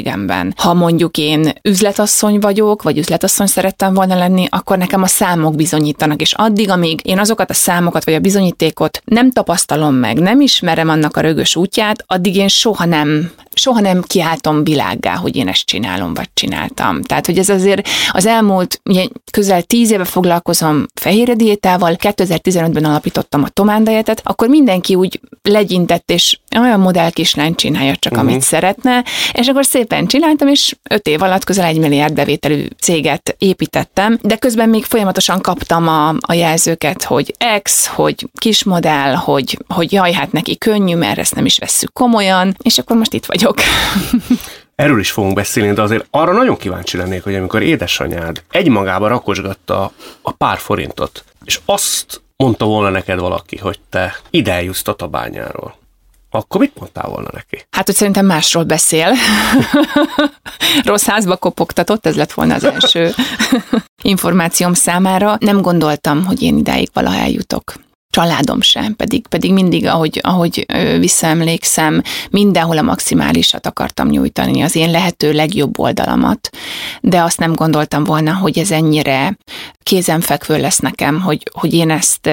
szépségemben. 0.03 0.53
Ha 0.57 0.73
mondjuk 0.73 1.17
én 1.17 1.53
üzletasszony 1.61 2.39
vagyok, 2.39 2.81
vagy 2.83 2.97
üzletasszony 2.97 3.47
szerettem 3.47 3.93
volna 3.93 4.15
lenni, 4.15 4.47
akkor 4.49 4.77
nekem 4.77 5.01
a 5.01 5.07
számok 5.07 5.55
bizonyítanak, 5.55 6.21
és 6.21 6.33
addig, 6.33 6.69
amíg 6.69 6.99
én 7.03 7.19
azokat 7.19 7.49
a 7.49 7.53
számokat 7.53 8.03
vagy 8.03 8.13
a 8.13 8.19
bizonyítékot 8.19 9.01
nem 9.05 9.31
tapasztalom 9.31 9.95
meg, 9.95 10.19
nem 10.19 10.41
ismerem 10.41 10.89
annak 10.89 11.17
a 11.17 11.21
rögös 11.21 11.55
útját, 11.55 12.03
addig 12.07 12.35
én 12.35 12.47
soha 12.47 12.85
nem 12.85 13.31
soha 13.55 13.79
nem 13.79 14.01
kiáltom 14.01 14.63
világgá, 14.63 15.15
hogy 15.15 15.35
én 15.35 15.47
ezt 15.47 15.65
csinálom, 15.65 16.13
vagy 16.13 16.29
csináltam. 16.33 17.01
Tehát, 17.01 17.25
hogy 17.25 17.37
ez 17.37 17.49
azért 17.49 17.87
az 18.11 18.25
elmúlt 18.25 18.81
ugye, 18.85 19.05
közel 19.31 19.61
tíz 19.61 19.91
éve 19.91 20.05
foglalkozom 20.05 20.85
fehér 21.01 21.35
diétával, 21.35 21.95
2015-ben 21.99 22.85
alapítottam 22.85 23.43
a 23.43 23.49
Tomán 23.49 23.83
Dietet, 23.83 24.21
akkor 24.23 24.47
mindenki 24.47 24.95
úgy 24.95 25.19
legyintett, 25.41 26.11
és 26.11 26.39
olyan 26.61 26.79
modell 26.79 27.09
kislány 27.09 27.55
csinálja 27.55 27.95
csak, 27.95 28.13
uh-huh. 28.13 28.27
amit 28.27 28.41
szeretne, 28.41 29.03
és 29.33 29.47
akkor 29.47 29.65
szépen 29.65 30.07
csináltam, 30.07 30.47
és 30.47 30.75
öt 30.89 31.07
év 31.07 31.21
alatt 31.21 31.43
közel 31.43 31.65
egy 31.65 31.79
milliárd 31.79 32.13
bevételű 32.13 32.65
céget 32.79 33.35
építettem, 33.37 34.17
de 34.21 34.35
közben 34.35 34.69
még 34.69 34.83
folyamatosan 34.85 35.41
kaptam 35.41 35.87
a, 35.87 36.09
a 36.09 36.33
jelzőket, 36.33 37.03
hogy 37.03 37.35
ex, 37.37 37.87
hogy 37.87 38.29
kismodell, 38.37 39.13
hogy, 39.13 39.57
hogy 39.67 39.91
jaj, 39.91 40.11
hát 40.11 40.31
neki 40.31 40.57
könnyű, 40.57 40.95
mert 40.95 41.17
ezt 41.17 41.35
nem 41.35 41.45
is 41.45 41.57
vesszük 41.57 41.93
komolyan, 41.93 42.55
és 42.61 42.77
akkor 42.77 42.97
most 42.97 43.13
itt 43.13 43.25
vagyok. 43.25 43.57
Erről 44.75 44.99
is 44.99 45.11
fogunk 45.11 45.33
beszélni, 45.33 45.73
de 45.73 45.81
azért 45.81 46.05
arra 46.09 46.33
nagyon 46.33 46.57
kíváncsi 46.57 46.97
lennék, 46.97 47.23
hogy 47.23 47.35
amikor 47.35 47.61
édesanyád 47.61 48.43
egymagába 48.51 49.07
rakosgatta 49.07 49.91
a 50.21 50.31
pár 50.31 50.57
forintot, 50.57 51.23
és 51.43 51.59
azt 51.65 52.21
mondta 52.35 52.65
volna 52.65 52.89
neked 52.89 53.19
valaki, 53.19 53.57
hogy 53.57 53.79
te 53.89 54.15
ide 54.29 54.53
eljussz 54.53 54.81
Tatabányáról, 54.81 55.75
akkor 56.33 56.59
mit 56.59 56.79
mondtál 56.79 57.09
volna 57.09 57.29
neki? 57.33 57.65
Hát, 57.71 57.85
hogy 57.85 57.95
szerintem 57.95 58.25
másról 58.25 58.63
beszél. 58.63 59.13
Rossz 60.83 61.05
házba 61.05 61.35
kopogtatott, 61.35 62.05
ez 62.05 62.15
lett 62.15 62.31
volna 62.31 62.55
az 62.55 62.63
első 62.63 63.13
információm 64.01 64.73
számára. 64.73 65.37
Nem 65.39 65.61
gondoltam, 65.61 66.25
hogy 66.25 66.41
én 66.41 66.57
idáig 66.57 66.89
valaha 66.93 67.15
eljutok 67.15 67.73
családom 68.13 68.61
sem, 68.61 68.95
pedig, 68.95 69.27
pedig 69.27 69.53
mindig, 69.53 69.85
ahogy, 69.85 70.19
ahogy 70.23 70.65
visszaemlékszem, 70.99 72.01
mindenhol 72.29 72.77
a 72.77 72.81
maximálisat 72.81 73.67
akartam 73.67 74.07
nyújtani, 74.07 74.61
az 74.61 74.75
én 74.75 74.91
lehető 74.91 75.31
legjobb 75.31 75.79
oldalamat, 75.79 76.49
de 77.01 77.21
azt 77.21 77.39
nem 77.39 77.53
gondoltam 77.53 78.03
volna, 78.03 78.33
hogy 78.33 78.59
ez 78.59 78.71
ennyire 78.71 79.37
kézenfekvő 79.83 80.59
lesz 80.59 80.79
nekem, 80.79 81.21
hogy, 81.21 81.43
hogy 81.51 81.73
én 81.73 81.89
ezt 81.89 82.29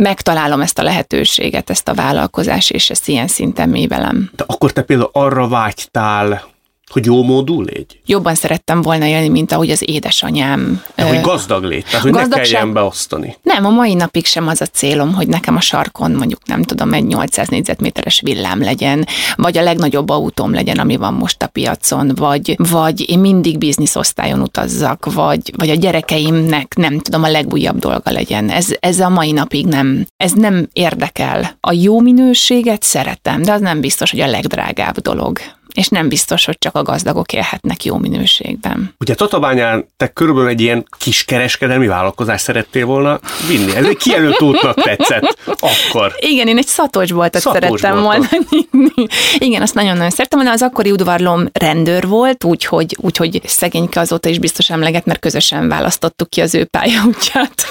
megtalálom 0.00 0.60
ezt 0.60 0.78
a 0.78 0.82
lehetőséget, 0.82 1.70
ezt 1.70 1.88
a 1.88 1.94
vállalkozás, 1.94 2.70
és 2.70 2.90
ezt 2.90 3.08
ilyen 3.08 3.26
szinten 3.26 3.68
mévelem. 3.68 4.30
De 4.36 4.44
akkor 4.46 4.72
te 4.72 4.82
például 4.82 5.10
arra 5.12 5.48
vágytál, 5.48 6.42
hogy 6.90 7.04
jó 7.04 7.22
módú 7.22 7.62
légy? 7.62 8.00
Jobban 8.06 8.34
szerettem 8.34 8.82
volna 8.82 9.06
élni, 9.06 9.28
mint 9.28 9.52
ahogy 9.52 9.70
az 9.70 9.82
édesanyám. 9.88 10.82
De, 10.94 11.02
hogy 11.02 11.20
gazdag 11.20 11.64
légy, 11.64 11.84
tehát 11.84 12.00
hogy 12.00 12.12
ne 12.12 12.28
kelljen 12.28 12.72
beosztani. 12.72 13.36
Nem, 13.42 13.64
a 13.64 13.70
mai 13.70 13.94
napig 13.94 14.26
sem 14.26 14.48
az 14.48 14.60
a 14.60 14.66
célom, 14.66 15.14
hogy 15.14 15.28
nekem 15.28 15.56
a 15.56 15.60
sarkon 15.60 16.10
mondjuk 16.10 16.46
nem 16.46 16.62
tudom, 16.62 16.92
egy 16.92 17.06
800 17.06 17.48
négyzetméteres 17.48 18.20
villám 18.20 18.60
legyen, 18.60 19.06
vagy 19.34 19.58
a 19.58 19.62
legnagyobb 19.62 20.08
autóm 20.08 20.54
legyen, 20.54 20.78
ami 20.78 20.96
van 20.96 21.14
most 21.14 21.42
a 21.42 21.46
piacon, 21.46 22.12
vagy, 22.14 22.54
vagy 22.70 23.10
én 23.10 23.18
mindig 23.18 23.58
bizniszosztályon 23.58 24.40
utazzak, 24.40 25.12
vagy, 25.12 25.52
vagy 25.56 25.70
a 25.70 25.74
gyerekeimnek 25.74 26.74
nem 26.76 26.98
tudom, 26.98 27.22
a 27.22 27.30
legújabb 27.30 27.78
dolga 27.78 28.10
legyen. 28.10 28.50
Ez, 28.50 28.66
ez 28.80 29.00
a 29.00 29.08
mai 29.08 29.32
napig 29.32 29.66
nem, 29.66 30.06
ez 30.16 30.32
nem 30.32 30.68
érdekel. 30.72 31.56
A 31.60 31.72
jó 31.72 32.00
minőséget 32.00 32.82
szeretem, 32.82 33.42
de 33.42 33.52
az 33.52 33.60
nem 33.60 33.80
biztos, 33.80 34.10
hogy 34.10 34.20
a 34.20 34.26
legdrágább 34.26 34.98
dolog 34.98 35.38
és 35.74 35.88
nem 35.88 36.08
biztos, 36.08 36.44
hogy 36.44 36.58
csak 36.58 36.74
a 36.74 36.82
gazdagok 36.82 37.32
élhetnek 37.32 37.84
jó 37.84 37.96
minőségben. 37.96 38.94
Ugye 38.98 39.14
Tatabányán 39.14 39.86
te 39.96 40.08
körülbelül 40.08 40.48
egy 40.48 40.60
ilyen 40.60 40.86
kis 40.98 41.24
kereskedelmi 41.24 41.86
vállalkozást 41.86 42.44
szerettél 42.44 42.86
volna 42.86 43.20
vinni. 43.48 43.76
Ez 43.76 43.84
egy 43.84 43.96
kijelölt 43.96 44.42
útnak 44.42 44.82
tetszett 44.82 45.38
akkor. 45.46 46.14
Igen, 46.18 46.48
én 46.48 46.58
egy 46.58 46.66
szatocsboltot 46.66 47.40
szerettem 47.40 48.00
volna 48.00 48.28
nyitni. 48.50 49.06
Igen, 49.38 49.62
azt 49.62 49.74
nagyon-nagyon 49.74 50.10
szerettem 50.10 50.38
volna. 50.38 50.54
Az 50.54 50.62
akkori 50.62 50.90
udvarlom 50.90 51.48
rendőr 51.52 52.06
volt, 52.06 52.44
úgyhogy, 52.44 52.96
úgyhogy 53.00 53.40
szegényke 53.44 54.00
azóta 54.00 54.28
is 54.28 54.38
biztos 54.38 54.70
emleget, 54.70 55.04
mert 55.04 55.20
közösen 55.20 55.68
választottuk 55.68 56.30
ki 56.30 56.40
az 56.40 56.54
ő 56.54 56.64
pályaútját. 56.64 57.68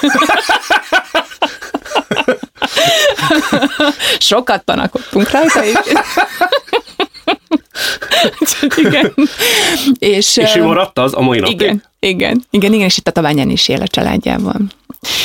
Sokat 4.18 4.64
tanakodtunk 4.64 5.30
rajta, 5.30 5.64
és 5.64 5.72
igen. 8.84 9.14
és, 9.98 10.36
és 10.36 10.56
ő 10.56 10.62
maradt 10.62 10.98
az 10.98 11.14
a 11.14 11.20
mai 11.20 11.38
napig? 11.38 11.60
Igen, 11.60 11.82
igen, 11.98 12.44
igen, 12.50 12.72
igen, 12.72 12.86
és 12.86 12.98
itt 12.98 13.08
a 13.08 13.10
Tabányán 13.10 13.50
is 13.50 13.68
él 13.68 13.82
a 13.82 13.86
családjában. 13.86 14.72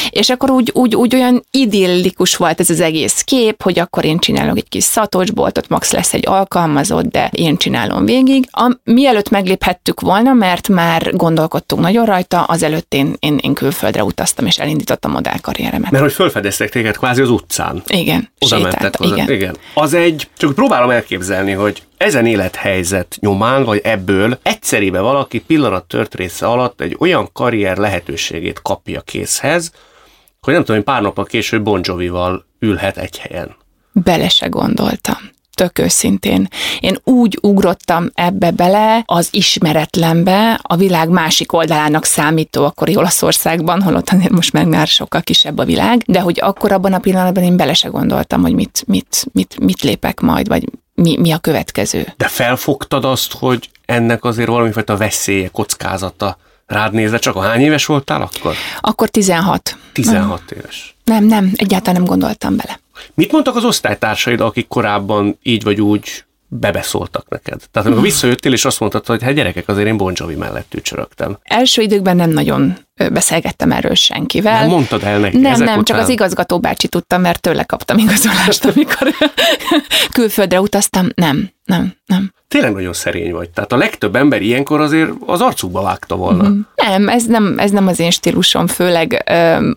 És 0.10 0.30
akkor 0.30 0.50
úgy, 0.50 0.72
úgy, 0.74 0.96
úgy 0.96 1.16
olyan 1.16 1.46
idillikus 1.52 2.36
volt 2.36 2.60
ez 2.60 2.70
az 2.70 2.80
egész 2.80 3.22
kép, 3.22 3.62
hogy 3.62 3.80
akkor 3.80 4.06
én 4.06 4.20
csinálok 4.20 4.58
egy 4.58 4.70
kis 4.70 4.84
szatocsboltot, 4.84 5.70
max 5.70 5.92
lesz 5.92 6.14
egy 6.14 6.28
alkalmazott, 6.28 7.06
de 7.06 7.30
én 7.34 7.58
csinálom 7.58 8.06
végig. 8.06 8.48
A, 8.52 8.78
mielőtt 8.84 9.30
megléphettük 9.30 10.00
volna, 10.00 10.34
mert 10.34 10.68
már 10.68 11.16
gondolkodtunk 11.16 11.82
nagyon 11.82 12.06
rajta, 12.06 12.44
azelőtt 12.44 12.94
én, 12.94 13.16
én, 13.20 13.40
én 13.42 13.54
külföldre 13.54 14.04
utaztam, 14.04 14.46
és 14.46 14.58
elindítottam 14.58 15.12
a 15.12 15.14
modellkarrieremet. 15.14 15.92
Mert 15.92 16.04
hogy 16.04 16.14
felfedeztek 16.14 16.70
téged 16.70 16.98
kvázi 16.98 17.22
az 17.22 17.30
utcán. 17.30 17.84
Igen, 17.88 18.30
Oda 18.40 18.60
mentek, 18.60 19.00
oda, 19.00 19.14
igen. 19.14 19.32
igen. 19.32 19.58
Az 19.74 19.94
egy, 19.94 20.28
csak 20.38 20.56
próbálom 20.56 20.90
elképzelni, 20.90 21.52
hogy 21.52 21.84
ezen 21.98 22.26
élethelyzet 22.26 23.18
nyomán, 23.20 23.64
vagy 23.64 23.82
ebből 23.84 24.40
egyszerűen 24.42 25.02
valaki 25.02 25.40
pillanat 25.42 25.88
tört 25.88 26.16
része 26.16 26.46
alatt 26.46 26.82
egy 26.82 26.96
olyan 27.00 27.30
karrier 27.34 27.78
lehetőségét 27.78 28.62
kapja 28.62 29.02
készhez, 29.02 29.72
hogy 30.42 30.54
nem 30.54 30.64
tudom, 30.64 30.76
hogy 30.76 30.86
pár 30.86 31.02
nappal 31.02 31.26
később 31.26 31.64
Bon 31.64 31.80
Jovi-val 31.84 32.46
ülhet 32.60 32.98
egy 32.98 33.18
helyen. 33.18 33.56
Bele 33.92 34.30
se 34.30 34.48
gondoltam 34.48 35.34
tök 35.56 35.80
őszintén. 35.80 36.48
Én 36.80 36.98
úgy 37.04 37.38
ugrottam 37.42 38.10
ebbe 38.14 38.52
bele, 38.52 39.04
az 39.06 39.28
ismeretlenbe, 39.32 40.60
a 40.62 40.76
világ 40.76 41.10
másik 41.10 41.54
oldalának 41.54 42.06
számító 42.06 42.66
akkori 42.66 42.96
Olaszországban, 42.96 43.82
holott 43.82 44.10
azért 44.10 44.32
most 44.32 44.54
meg 44.54 44.68
már 44.68 44.88
sokkal 44.88 45.22
kisebb 45.22 45.58
a 45.58 45.66
világ, 45.66 46.04
de 46.08 46.20
hogy 46.20 46.40
akkor 46.42 46.72
abban 46.72 46.94
a 46.94 47.00
pillanatban 47.00 47.44
én 47.44 47.58
bele 47.58 47.74
se 47.74 47.88
gondoltam, 47.88 48.42
hogy 48.42 48.54
mit, 48.54 48.84
mit, 48.88 49.26
mit, 49.32 49.60
mit 49.60 49.82
lépek 49.82 50.20
majd, 50.20 50.48
vagy 50.48 50.64
mi, 50.94 51.18
mi 51.20 51.32
a 51.32 51.38
következő. 51.38 52.14
De 52.18 52.28
felfogtad 52.28 53.06
azt, 53.06 53.34
hogy 53.34 53.70
ennek 53.86 54.24
azért 54.24 54.48
valamifajta 54.48 54.98
veszélye, 54.98 55.48
kockázata 55.48 56.38
rád 56.66 56.94
nézve, 56.94 57.18
csak 57.18 57.36
a 57.36 57.42
hány 57.42 57.62
éves 57.62 57.86
voltál 57.86 58.22
akkor? 58.22 58.54
Akkor 58.80 59.10
16. 59.10 59.78
16 59.94 60.42
hmm. 60.48 60.58
éves. 60.60 60.96
Nem, 61.04 61.24
nem, 61.24 61.52
egyáltalán 61.56 61.96
nem 61.96 62.10
gondoltam 62.10 62.56
bele. 62.56 62.80
Mit 63.14 63.32
mondtak 63.32 63.56
az 63.56 63.64
osztálytársaid, 63.64 64.42
akik 64.42 64.68
korábban 64.68 65.38
így 65.44 65.64
vagy 65.64 65.82
úgy 65.82 66.24
bebeszóltak 66.48 67.30
neked? 67.30 67.62
Tehát 67.72 67.88
amikor 67.88 68.06
visszajöttél, 68.12 68.54
és 68.54 68.66
azt 68.66 68.80
mondtad, 68.80 69.06
hogy 69.06 69.24
hát 69.24 69.34
gyerekek, 69.34 69.68
azért 69.68 69.88
én 69.88 69.98
Bon 69.98 70.14
Jovi 70.16 70.36
mellett 70.36 70.70
tücsörögtem. 70.70 71.38
Első 71.44 71.82
időkben 71.82 72.16
nem 72.16 72.30
nagyon 72.30 72.78
beszélgettem 73.12 73.72
erről 73.72 73.94
senkivel. 73.94 74.60
Nem 74.60 74.70
mondtad 74.70 75.04
el 75.04 75.20
neki 75.20 75.38
Nem, 75.38 75.52
nem, 75.60 75.62
után? 75.62 75.84
csak 75.84 75.98
az 75.98 76.10
igazgató 76.10 76.60
bácsi 76.60 76.88
tudta, 76.88 77.18
mert 77.18 77.42
tőle 77.42 77.64
kaptam 77.64 77.98
igazolást, 77.98 78.66
amikor 78.66 79.14
külföldre 80.18 80.62
utaztam. 80.62 81.08
Nem, 81.16 81.50
nem, 81.66 81.94
nem. 82.06 82.34
Tényleg 82.48 82.74
nagyon 82.74 82.94
szerény 82.94 83.32
vagy. 83.32 83.50
Tehát 83.50 83.72
a 83.72 83.78
legtöbb 83.78 84.16
ember 84.16 84.42
ilyenkor 84.42 84.82
azért 84.82 85.10
az 85.26 85.42
arcukba 85.42 85.82
vágta 85.82 86.16
volna. 86.16 86.50
Mm. 86.50 86.60
Nem, 86.76 87.10
ez 87.10 87.26
nem, 87.26 87.60
ez 87.60 87.72
nem 87.72 87.88
az 87.88 88.00
én 88.00 88.12
stílusom, 88.12 88.68
főleg 88.68 89.24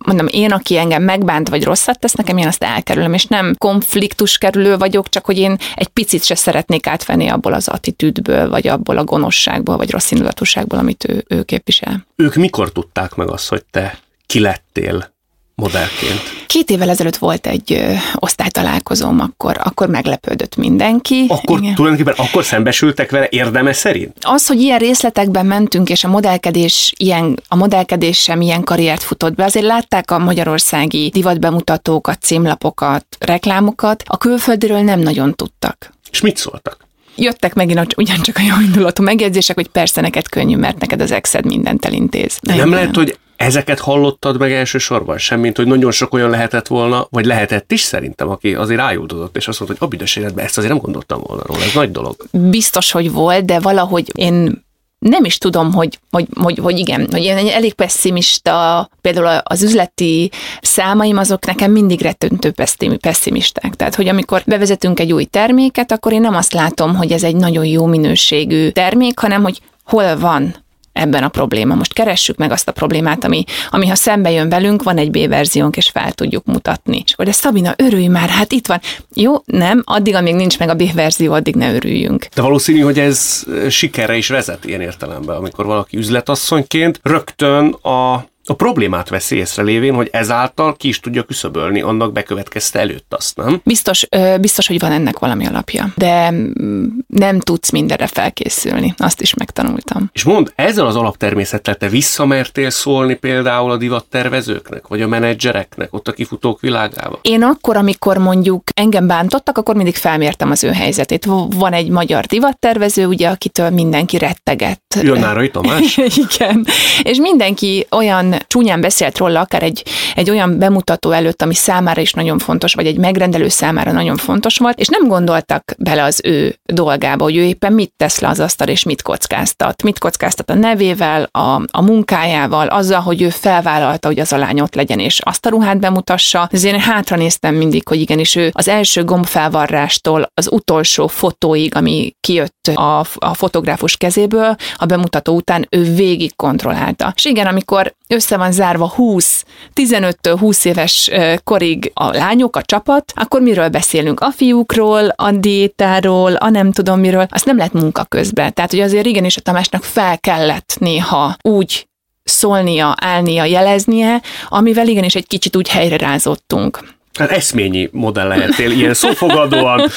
mondom, 0.06 0.26
én, 0.30 0.52
aki 0.52 0.78
engem 0.78 1.02
megbánt 1.02 1.48
vagy 1.48 1.64
rosszat 1.64 1.98
tesz, 1.98 2.12
nekem 2.12 2.37
én 2.37 2.46
azt 2.46 2.64
elkerülöm, 2.64 3.14
és 3.14 3.25
nem 3.25 3.54
konfliktus 3.58 4.38
kerülő 4.38 4.76
vagyok, 4.76 5.08
csak 5.08 5.25
hogy 5.25 5.38
én 5.38 5.56
egy 5.75 5.88
picit 5.88 6.25
se 6.25 6.34
szeretnék 6.34 6.87
átvenni 6.87 7.28
abból 7.28 7.52
az 7.52 7.68
attitűdből, 7.68 8.48
vagy 8.48 8.68
abból 8.68 8.98
a 8.98 9.04
gonoszságból, 9.04 9.76
vagy 9.76 9.90
rossz 9.90 10.10
indulatúságból, 10.10 10.78
amit 10.78 11.08
ő, 11.08 11.25
ő 11.28 11.42
képvisel. 11.42 12.06
Ők 12.16 12.34
mikor 12.34 12.72
tudták 12.72 13.08
meg 13.17 13.31
azt, 13.31 13.49
hogy 13.49 13.65
te 13.71 13.99
ki 14.27 14.41
lettél 14.41 15.17
modellként? 15.55 16.21
Két 16.47 16.71
évvel 16.71 16.91
ezelőtt 16.91 17.17
volt 17.17 17.47
egy 17.47 17.73
ö, 17.73 17.93
osztálytalálkozóm, 18.15 19.21
akkor, 19.21 19.61
akkor 19.65 19.88
meglepődött 19.88 20.57
mindenki. 20.57 21.27
Akkor 21.29 21.59
Igen. 21.59 21.75
tulajdonképpen 21.75 22.27
akkor 22.27 22.45
szembesültek 22.45 23.11
vele 23.11 23.27
érdeme 23.31 23.73
szerint? 23.73 24.17
Az, 24.21 24.47
hogy 24.47 24.61
ilyen 24.61 24.79
részletekben 24.79 25.47
mentünk, 25.47 25.88
és 25.88 26.05
a 26.05 26.09
modellkedés 26.09 26.93
ilyen, 26.97 27.41
a 27.49 27.57
modellkedés 27.57 28.19
sem 28.19 28.41
ilyen 28.41 28.65
karriert 28.65 29.03
futott 29.03 29.35
be, 29.35 29.45
azért 29.45 29.67
látták 29.67 30.11
a 30.11 30.19
magyarországi 30.19 31.11
divatbemutatókat, 31.12 32.23
címlapokat, 32.23 33.07
reklámokat, 33.19 34.03
a 34.07 34.17
külföldről 34.17 34.81
nem 34.81 35.00
nagyon 35.00 35.35
tudtak. 35.35 35.93
És 36.11 36.21
mit 36.21 36.37
szóltak? 36.37 36.88
Jöttek 37.20 37.54
megint 37.54 37.78
a- 37.78 37.87
ugyancsak 37.96 38.37
a 38.37 38.40
jó 38.40 38.54
indulatú 38.64 39.02
megjegyzések, 39.02 39.56
hogy 39.56 39.68
persze 39.68 40.00
neked 40.00 40.28
könnyű, 40.28 40.56
mert 40.56 40.78
neked 40.78 41.00
az 41.00 41.10
exed 41.12 41.44
mindent 41.44 41.84
elintéz. 41.84 42.38
De 42.42 42.54
nem 42.56 42.70
lehet, 42.70 42.96
hogy 42.96 43.18
ezeket 43.37 43.78
hallottad 43.78 44.38
meg 44.38 44.52
elsősorban, 44.52 45.18
semmint, 45.18 45.56
hogy 45.56 45.66
nagyon 45.66 45.90
sok 45.90 46.14
olyan 46.14 46.30
lehetett 46.30 46.66
volna, 46.66 47.06
vagy 47.10 47.25
lehetett 47.26 47.72
is 47.72 47.80
szerintem, 47.80 48.28
aki 48.28 48.54
azért 48.54 48.80
rájutott, 48.80 49.37
és 49.37 49.48
azt 49.48 49.60
mondta, 49.60 49.76
hogy 49.78 49.88
a 49.88 49.90
büdös 49.90 50.16
életben 50.16 50.44
ezt 50.44 50.58
azért 50.58 50.72
nem 50.72 50.82
gondoltam 50.82 51.20
volna 51.26 51.42
róla, 51.46 51.62
ez 51.62 51.72
nagy 51.75 51.90
dolog. 51.90 52.16
biztos, 52.30 52.90
hogy 52.90 53.12
volt, 53.12 53.44
de 53.44 53.58
valahogy 53.60 54.10
én 54.14 54.66
nem 54.99 55.25
is 55.25 55.38
tudom, 55.38 55.73
hogy, 55.73 55.99
hogy, 56.11 56.26
hogy, 56.35 56.59
hogy 56.59 56.78
igen, 56.78 57.09
hogy 57.11 57.23
én 57.23 57.37
elég 57.37 57.75
pessimista, 57.75 58.88
például 59.00 59.40
az 59.45 59.62
üzleti 59.62 60.31
számaim 60.61 61.17
azok 61.17 61.47
nekem 61.47 61.71
mindig 61.71 62.00
rettentő 62.00 62.50
pessim- 62.50 63.00
pessimisták. 63.00 63.75
Tehát, 63.75 63.95
hogy 63.95 64.09
amikor 64.09 64.43
bevezetünk 64.47 65.00
egy 65.00 65.12
új 65.12 65.25
terméket, 65.25 65.93
akkor 65.93 66.12
én 66.12 66.21
nem 66.21 66.35
azt 66.35 66.52
látom, 66.52 66.97
hogy 66.97 67.12
ez 67.12 67.23
egy 67.23 67.37
nagyon 67.37 67.64
jó 67.64 67.87
minőségű 67.87 68.69
termék, 68.69 69.19
hanem 69.19 69.43
hogy 69.43 69.61
hol 69.85 70.19
van 70.19 70.55
ebben 70.99 71.23
a 71.23 71.28
probléma. 71.28 71.75
Most 71.75 71.93
keressük 71.93 72.37
meg 72.37 72.50
azt 72.50 72.69
a 72.69 72.73
problémát, 72.73 73.25
ami, 73.25 73.45
ami 73.71 73.87
ha 73.87 73.95
szembe 73.95 74.31
jön 74.31 74.49
velünk, 74.49 74.83
van 74.83 74.99
egy 74.99 75.11
B-verziónk, 75.11 75.76
és 75.76 75.88
fel 75.88 76.12
tudjuk 76.12 76.45
mutatni. 76.45 77.02
És 77.05 77.14
de 77.17 77.33
Szabina, 77.33 77.75
örülj 77.76 78.07
már, 78.07 78.28
hát 78.28 78.52
itt 78.52 78.67
van. 78.67 78.81
Jó, 79.14 79.35
nem, 79.45 79.83
addig, 79.85 80.14
amíg 80.14 80.35
nincs 80.35 80.59
meg 80.59 80.69
a 80.69 80.75
B-verzió, 80.75 81.33
addig 81.33 81.55
ne 81.55 81.75
örüljünk. 81.75 82.26
De 82.35 82.43
valószínű, 82.43 82.81
hogy 82.81 82.99
ez 82.99 83.45
sikerre 83.69 84.17
is 84.17 84.28
vezet 84.28 84.64
ilyen 84.64 84.81
értelemben, 84.81 85.37
amikor 85.37 85.67
valaki 85.67 85.97
üzletasszonyként 85.97 87.00
rögtön 87.02 87.73
a 87.73 88.26
a 88.49 88.55
problémát 88.55 89.09
veszi 89.09 89.37
észre 89.37 89.62
lévén, 89.62 89.95
hogy 89.95 90.09
ezáltal 90.12 90.76
ki 90.76 90.88
is 90.88 91.00
tudja 91.00 91.23
küszöbölni 91.23 91.81
annak 91.81 92.12
bekövetkezte 92.12 92.78
előtt 92.78 93.14
azt, 93.14 93.37
nem? 93.37 93.61
Biztos, 93.64 94.07
biztos, 94.40 94.67
hogy 94.67 94.78
van 94.78 94.93
ennek 94.93 95.19
valami 95.19 95.47
alapja, 95.47 95.93
de 95.97 96.31
mm, 96.31 96.87
nem 97.07 97.40
tudsz 97.40 97.71
mindenre 97.71 98.07
felkészülni. 98.07 98.95
Azt 98.97 99.21
is 99.21 99.35
megtanultam. 99.35 100.11
És 100.12 100.25
mond, 100.25 100.52
ezzel 100.55 100.87
az 100.87 100.97
alaptermészettel 100.97 101.75
te 101.75 101.88
visszamertél 101.88 102.71
szólni 102.71 103.14
például 103.14 103.71
a 103.71 103.76
divattervezőknek, 103.76 104.87
vagy 104.87 105.02
a 105.02 105.09
menedzsereknek 105.09 105.95
ott 105.95 106.09
a 106.09 106.12
kifutók 106.12 106.61
világába? 106.61 107.19
Én 107.23 107.43
akkor, 107.43 107.76
amikor 107.76 108.19
mondjuk 108.19 108.62
engem 108.75 109.07
bántottak, 109.07 109.59
akkor 109.59 109.75
mindig 109.75 109.97
felmértem 109.97 110.50
az 110.50 110.64
ő 110.64 110.71
helyzetét. 110.71 111.25
Van 111.49 111.73
egy 111.73 111.88
magyar 111.88 112.25
divattervező, 112.25 113.07
ugye, 113.07 113.28
akitől 113.28 113.71
mindenki 113.71 114.19
rettegett. 114.19 114.99
Jönárai 115.02 115.50
Tamás? 115.50 115.97
Igen. 116.37 116.67
És 117.02 117.19
mindenki 117.19 117.87
olyan 117.90 118.38
csúnyán 118.47 118.80
beszélt 118.80 119.18
róla, 119.18 119.40
akár 119.40 119.62
egy, 119.62 119.85
egy 120.14 120.30
olyan 120.30 120.59
bemutató 120.59 121.11
előtt, 121.11 121.42
ami 121.42 121.54
számára 121.54 122.00
is 122.00 122.12
nagyon 122.12 122.38
fontos, 122.38 122.75
vagy 122.75 122.87
egy 122.87 122.99
megrendelő 122.99 123.49
számára 123.49 123.92
nagyon 123.92 124.16
fontos 124.16 124.57
volt, 124.59 124.78
és 124.78 124.88
nem 124.88 125.09
gondoltak 125.09 125.75
bele 125.78 126.02
az 126.02 126.21
ő 126.25 126.59
dolgába, 126.64 127.25
hogy 127.25 127.37
ő 127.37 127.42
éppen 127.42 127.73
mit 127.73 127.92
tesz 127.97 128.21
le 128.21 128.28
az 128.28 128.40
asztal, 128.40 128.68
és 128.68 128.83
mit 128.83 129.02
kockáztat. 129.02 129.83
Mit 129.83 129.99
kockáztat 129.99 130.50
a 130.50 130.54
nevével, 130.54 131.28
a, 131.33 131.62
a 131.71 131.83
munkájával, 131.83 132.66
azzal, 132.66 133.00
hogy 133.00 133.23
ő 133.23 133.28
felvállalta, 133.28 134.09
hogy 134.09 134.18
az 134.18 134.33
a 134.33 134.37
lány 134.37 134.61
ott 134.61 134.75
legyen, 134.75 134.99
és 134.99 135.21
azt 135.21 135.47
a 135.47 135.50
ruhát 135.50 135.78
bemutassa. 135.78 136.49
Ezért 136.52 136.75
én 136.75 136.80
hátra 136.80 137.16
néztem 137.16 137.54
mindig, 137.54 137.88
hogy 137.88 138.00
igenis 138.00 138.35
ő 138.35 138.50
az 138.52 138.68
első 138.68 139.04
gombfelvarrástól 139.04 140.30
az 140.35 140.52
utolsó 140.52 141.07
fotóig, 141.07 141.76
ami 141.76 142.14
kijött 142.21 142.71
a, 142.75 142.99
a 143.14 143.35
fotográfus 143.35 143.97
kezéből, 143.97 144.57
a 144.76 144.87
bemutató 144.87 145.35
után 145.35 145.66
ő 145.71 145.83
végig 145.95 146.37
kontrollálta. 146.37 147.12
És 147.16 147.25
igen, 147.25 147.47
amikor 147.47 147.95
össze 148.09 148.37
van 148.37 148.53
zárva 148.53 148.88
20, 148.88 149.45
15-től 149.75 150.37
20 150.38 150.65
éves 150.65 151.11
korig 151.45 151.91
a 151.95 152.11
lányok, 152.11 152.57
a 152.57 152.62
csapat, 152.62 153.12
akkor 153.17 153.41
miről 153.41 153.69
beszélünk? 153.69 154.21
A 154.21 154.31
fiúkról, 154.31 155.09
a 155.09 155.31
diétáról, 155.31 156.35
a 156.35 156.49
nem 156.50 156.73
tudom 156.73 157.00
miről, 157.00 157.27
azt 157.31 157.45
nem 157.45 157.57
lehet 157.57 157.73
munka 157.73 158.05
közben. 158.05 158.55
Tehát, 158.55 158.71
hogy 158.71 158.81
azért 158.81 159.07
igenis 159.07 159.37
a 159.37 159.41
Tamásnak 159.41 159.85
fel 159.85 160.19
kellett 160.19 160.77
néha 160.81 161.37
úgy 161.43 161.88
szólnia, 162.25 162.95
állnia, 163.00 163.45
jeleznie, 163.45 164.23
amivel 164.49 164.88
igenis 164.88 165.15
egy 165.15 165.27
kicsit 165.27 165.57
úgy 165.57 165.69
helyre 165.69 165.97
rázottunk. 165.97 166.97
Hát 167.18 167.31
eszményi 167.31 167.88
modell 167.92 168.29
lehettél, 168.29 168.71
ilyen 168.71 168.94
szófogadóan. 168.94 169.79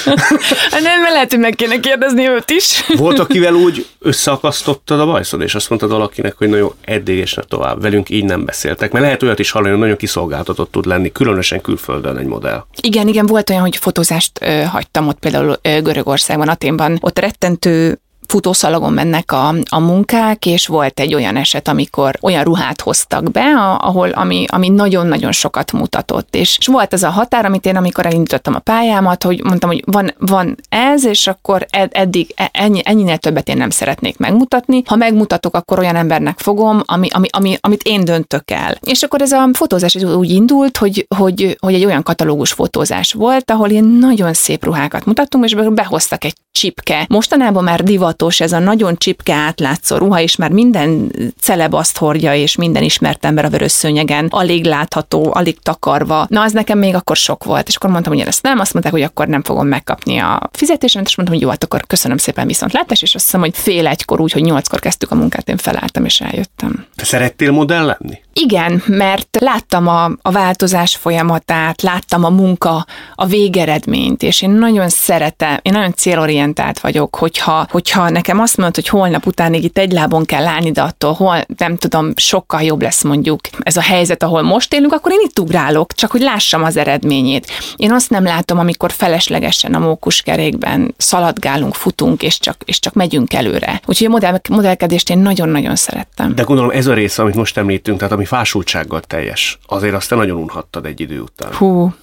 Nem, 0.72 1.02
mert 1.02 1.14
lehet, 1.14 1.30
hogy 1.30 1.40
meg 1.40 1.56
kéne 1.56 1.80
kérdezni 1.80 2.28
őt 2.28 2.50
is. 2.50 2.84
Volt, 2.96 3.20
akivel 3.20 3.54
úgy 3.54 3.86
összeakasztottad 4.00 5.00
a 5.00 5.06
bajszod, 5.06 5.42
és 5.42 5.56
azt 5.56 5.70
mondtad 5.70 5.92
valakinek, 5.92 6.36
hogy 6.38 6.50
nagyon 6.50 6.74
eddig 6.82 7.18
és 7.18 7.34
ne 7.34 7.44
tovább, 7.44 7.82
velünk 7.82 8.10
így 8.10 8.24
nem 8.24 8.46
beszéltek. 8.46 8.92
Mert 8.92 9.04
lehet 9.04 9.24
olyat 9.24 9.40
is 9.40 9.52
hallani, 9.52 9.72
hogy 9.72 9.82
nagyon 9.82 9.98
kiszolgáltatott 9.98 10.72
tud 10.72 10.86
lenni, 10.86 11.12
különösen 11.12 11.62
külföldön 11.62 12.18
egy 12.18 12.26
modell. 12.26 12.66
Igen, 12.82 13.08
igen, 13.08 13.26
volt 13.26 13.50
olyan, 13.50 13.62
hogy 13.62 13.78
fotózást 13.78 14.40
ö, 14.42 14.62
hagytam 14.62 15.08
ott 15.08 15.20
például 15.20 15.60
ö, 15.62 15.82
Görögországban, 15.82 16.48
Aténban. 16.48 16.98
Ott 17.02 17.20
rettentő 17.20 18.00
futószalagon 18.32 18.94
mennek 18.94 19.32
a, 19.32 19.54
a 19.70 19.80
munkák, 19.80 20.46
és 20.46 20.68
volt 20.68 21.00
egy 21.00 21.14
olyan 21.14 21.36
eset, 21.36 21.68
amikor 21.68 22.18
olyan 22.22 22.44
ruhát 22.44 22.82
hoztak 22.82 23.32
be, 23.32 23.44
ahol, 23.78 24.10
ami, 24.10 24.46
ami 24.48 24.70
nagyon-nagyon 24.70 25.32
sokat 25.32 25.72
mutatott. 25.72 26.36
És, 26.36 26.58
és 26.60 26.68
volt 26.68 26.94
az 26.94 27.04
a 27.04 27.10
határ, 27.10 27.46
amit 27.46 27.66
én, 27.66 27.76
amikor 27.76 28.06
elindítottam 28.06 28.56
a 28.56 28.60
pályámat, 28.60 29.24
hogy 29.24 29.44
mondtam, 29.44 29.70
hogy 29.70 29.84
van, 29.86 30.14
van 30.18 30.56
ez, 30.70 31.06
és 31.06 31.28
akkor 31.28 31.66
ed, 31.70 31.92
eddig 31.94 32.34
e- 32.36 32.50
ennyi, 32.54 32.82
ennyinél 32.84 33.18
többet 33.18 33.48
én 33.48 33.58
nem 33.58 33.70
szeretnék 33.70 34.18
megmutatni. 34.18 34.82
Ha 34.86 34.96
megmutatok, 34.96 35.56
akkor 35.56 35.80
olyan 35.80 35.96
embernek 35.96 36.40
fogom, 36.40 36.82
ami, 36.86 37.08
ami, 37.10 37.28
ami, 37.32 37.58
amit 37.62 37.84
én 37.84 38.04
döntök 38.06 38.52
el. 38.52 38.78
És 38.82 39.04
akkor 39.04 39.22
ez 39.22 39.32
a 39.32 39.50
fotózás 39.54 39.96
úgy 39.96 40.30
indult, 40.30 40.78
hogy, 40.78 41.06
hogy, 41.18 41.58
hogy 41.60 41.74
egy 41.74 41.86
olyan 41.86 42.04
katalógus 42.04 42.52
fotózás 42.52 43.14
volt, 43.14 43.52
ahol 43.52 43.70
ilyen 43.70 43.86
nagyon 43.86 44.34
szép 44.34 44.64
ruhákat 44.64 45.06
mutattunk, 45.06 45.46
és 45.46 45.56
behoztak 45.56 46.24
egy 46.24 46.36
csipke. 46.52 47.06
Mostanában 47.10 47.64
már 47.64 47.84
divatos 48.22 48.40
ez 48.40 48.52
a 48.52 48.60
nagyon 48.60 48.96
csipke 48.98 49.34
átlátszó 49.34 49.98
ruha, 49.98 50.20
és 50.20 50.36
már 50.36 50.52
minden 50.52 51.12
celeb 51.40 51.74
azt 51.74 51.98
hordja, 51.98 52.34
és 52.34 52.56
minden 52.56 52.84
ismert 52.84 53.26
ember 53.26 53.46
a 53.46 53.50
vörös 53.50 53.72
szőnyegen, 53.72 54.28
alig 54.30 54.66
látható, 54.66 55.32
alig 55.34 55.60
takarva. 55.60 56.26
Na, 56.30 56.42
az 56.42 56.52
nekem 56.52 56.78
még 56.78 56.96
akkor 56.96 57.16
sok 57.16 57.44
volt, 57.44 57.68
és 57.68 57.76
akkor 57.76 57.90
mondtam, 57.90 58.14
hogy 58.14 58.22
én 58.22 58.28
ezt 58.28 58.44
nem, 58.44 58.60
azt 58.60 58.74
mondták, 58.74 58.94
hogy 58.94 59.04
akkor 59.04 59.28
nem 59.28 59.44
fogom 59.44 59.68
megkapni 59.68 60.18
a 60.18 60.50
fizetésemet, 60.52 61.08
és 61.08 61.16
mondtam, 61.16 61.38
hogy 61.38 61.46
jó, 61.46 61.52
hát 61.52 61.64
akkor 61.64 61.88
köszönöm 61.88 62.18
szépen 62.18 62.48
viszont 62.48 62.74
látás, 62.74 63.02
és 63.02 63.16
azt 63.16 63.24
hiszem, 63.24 63.40
hogy 63.40 63.58
fél 63.58 63.88
egykor 63.88 64.22
úgy, 64.22 64.32
hogy 64.32 64.42
nyolckor 64.42 64.80
kezdtük 64.80 65.12
a 65.12 65.16
munkát, 65.16 65.50
én 65.50 65.58
felálltam 65.58 66.06
és 66.06 66.22
eljöttem. 66.22 66.86
Te 66.96 67.06
szerettél 67.06 67.52
modell 67.52 67.86
lenni? 67.86 68.20
Igen, 68.34 68.84
mert 68.88 69.38
láttam 69.40 69.88
a, 69.88 70.12
a 70.22 70.32
változás 70.32 70.96
folyamatát, 70.96 71.82
láttam 71.82 72.24
a 72.24 72.30
munka, 72.30 72.86
a 73.16 73.26
végeredményt, 73.26 74.24
és 74.24 74.42
én 74.42 74.50
nagyon 74.50 74.90
szeretem, 74.90 75.60
én 75.62 75.74
nagyon 75.74 75.94
célorientált 75.94 76.80
vagyok, 76.80 77.16
hogyha, 77.16 77.68
hogyha 77.70 78.10
nekem 78.12 78.40
azt 78.40 78.58
mondod, 78.58 78.76
hogy 78.76 78.88
holnap 78.88 79.26
utánig 79.26 79.64
itt 79.64 79.78
egy 79.78 79.92
lábon 79.92 80.26
kell 80.26 80.46
állni, 80.46 80.72
de 80.72 80.82
attól 80.82 81.14
hol, 81.14 81.46
nem 81.58 81.78
tudom, 81.78 82.12
sokkal 82.16 82.62
jobb 82.62 82.82
lesz 82.82 83.04
mondjuk 83.04 83.40
ez 83.60 83.78
a 83.78 83.82
helyzet, 83.82 84.24
ahol 84.24 84.42
most 84.42 84.74
élünk, 84.74 84.94
akkor 84.94 85.12
én 85.12 85.22
itt 85.24 85.40
ugrálok, 85.40 85.94
csak 85.94 86.12
hogy 86.12 86.22
lássam 86.22 86.64
az 86.64 86.78
eredményét. 86.78 87.48
Én 87.76 87.92
azt 87.92 88.10
nem 88.10 88.24
látom, 88.24 88.60
amikor 88.60 88.92
feleslegesen 88.92 89.74
a 89.74 89.80
mókuskerékben 89.80 90.94
szaladgálunk, 90.98 91.76
futunk, 91.76 92.24
és 92.24 92.40
csak, 92.40 92.62
és 92.66 92.80
csak 92.80 92.94
megyünk 92.94 93.34
előre. 93.34 93.82
Úgyhogy 93.86 94.08
a 94.08 94.10
modell, 94.10 94.40
modellkedést 94.50 95.10
én 95.10 95.18
nagyon-nagyon 95.18 95.76
szerettem. 95.76 96.36
De 96.36 96.44
gondolom 96.44 96.72
ez 96.72 96.88
a 96.88 96.94
része, 96.94 97.22
amit 97.22 97.36
most 97.36 97.58
említünk, 97.58 97.98
tehát 97.98 98.14
ami 98.14 98.26
fásultsággal 98.26 99.00
teljes, 99.00 99.60
azért 99.66 99.94
azt 99.94 100.10
te 100.10 100.16
nagyon 100.16 100.38
unhattad 100.38 100.86
egy 100.86 101.00
idő 101.00 101.20
után. 101.20 101.54
Hú, 101.54 101.94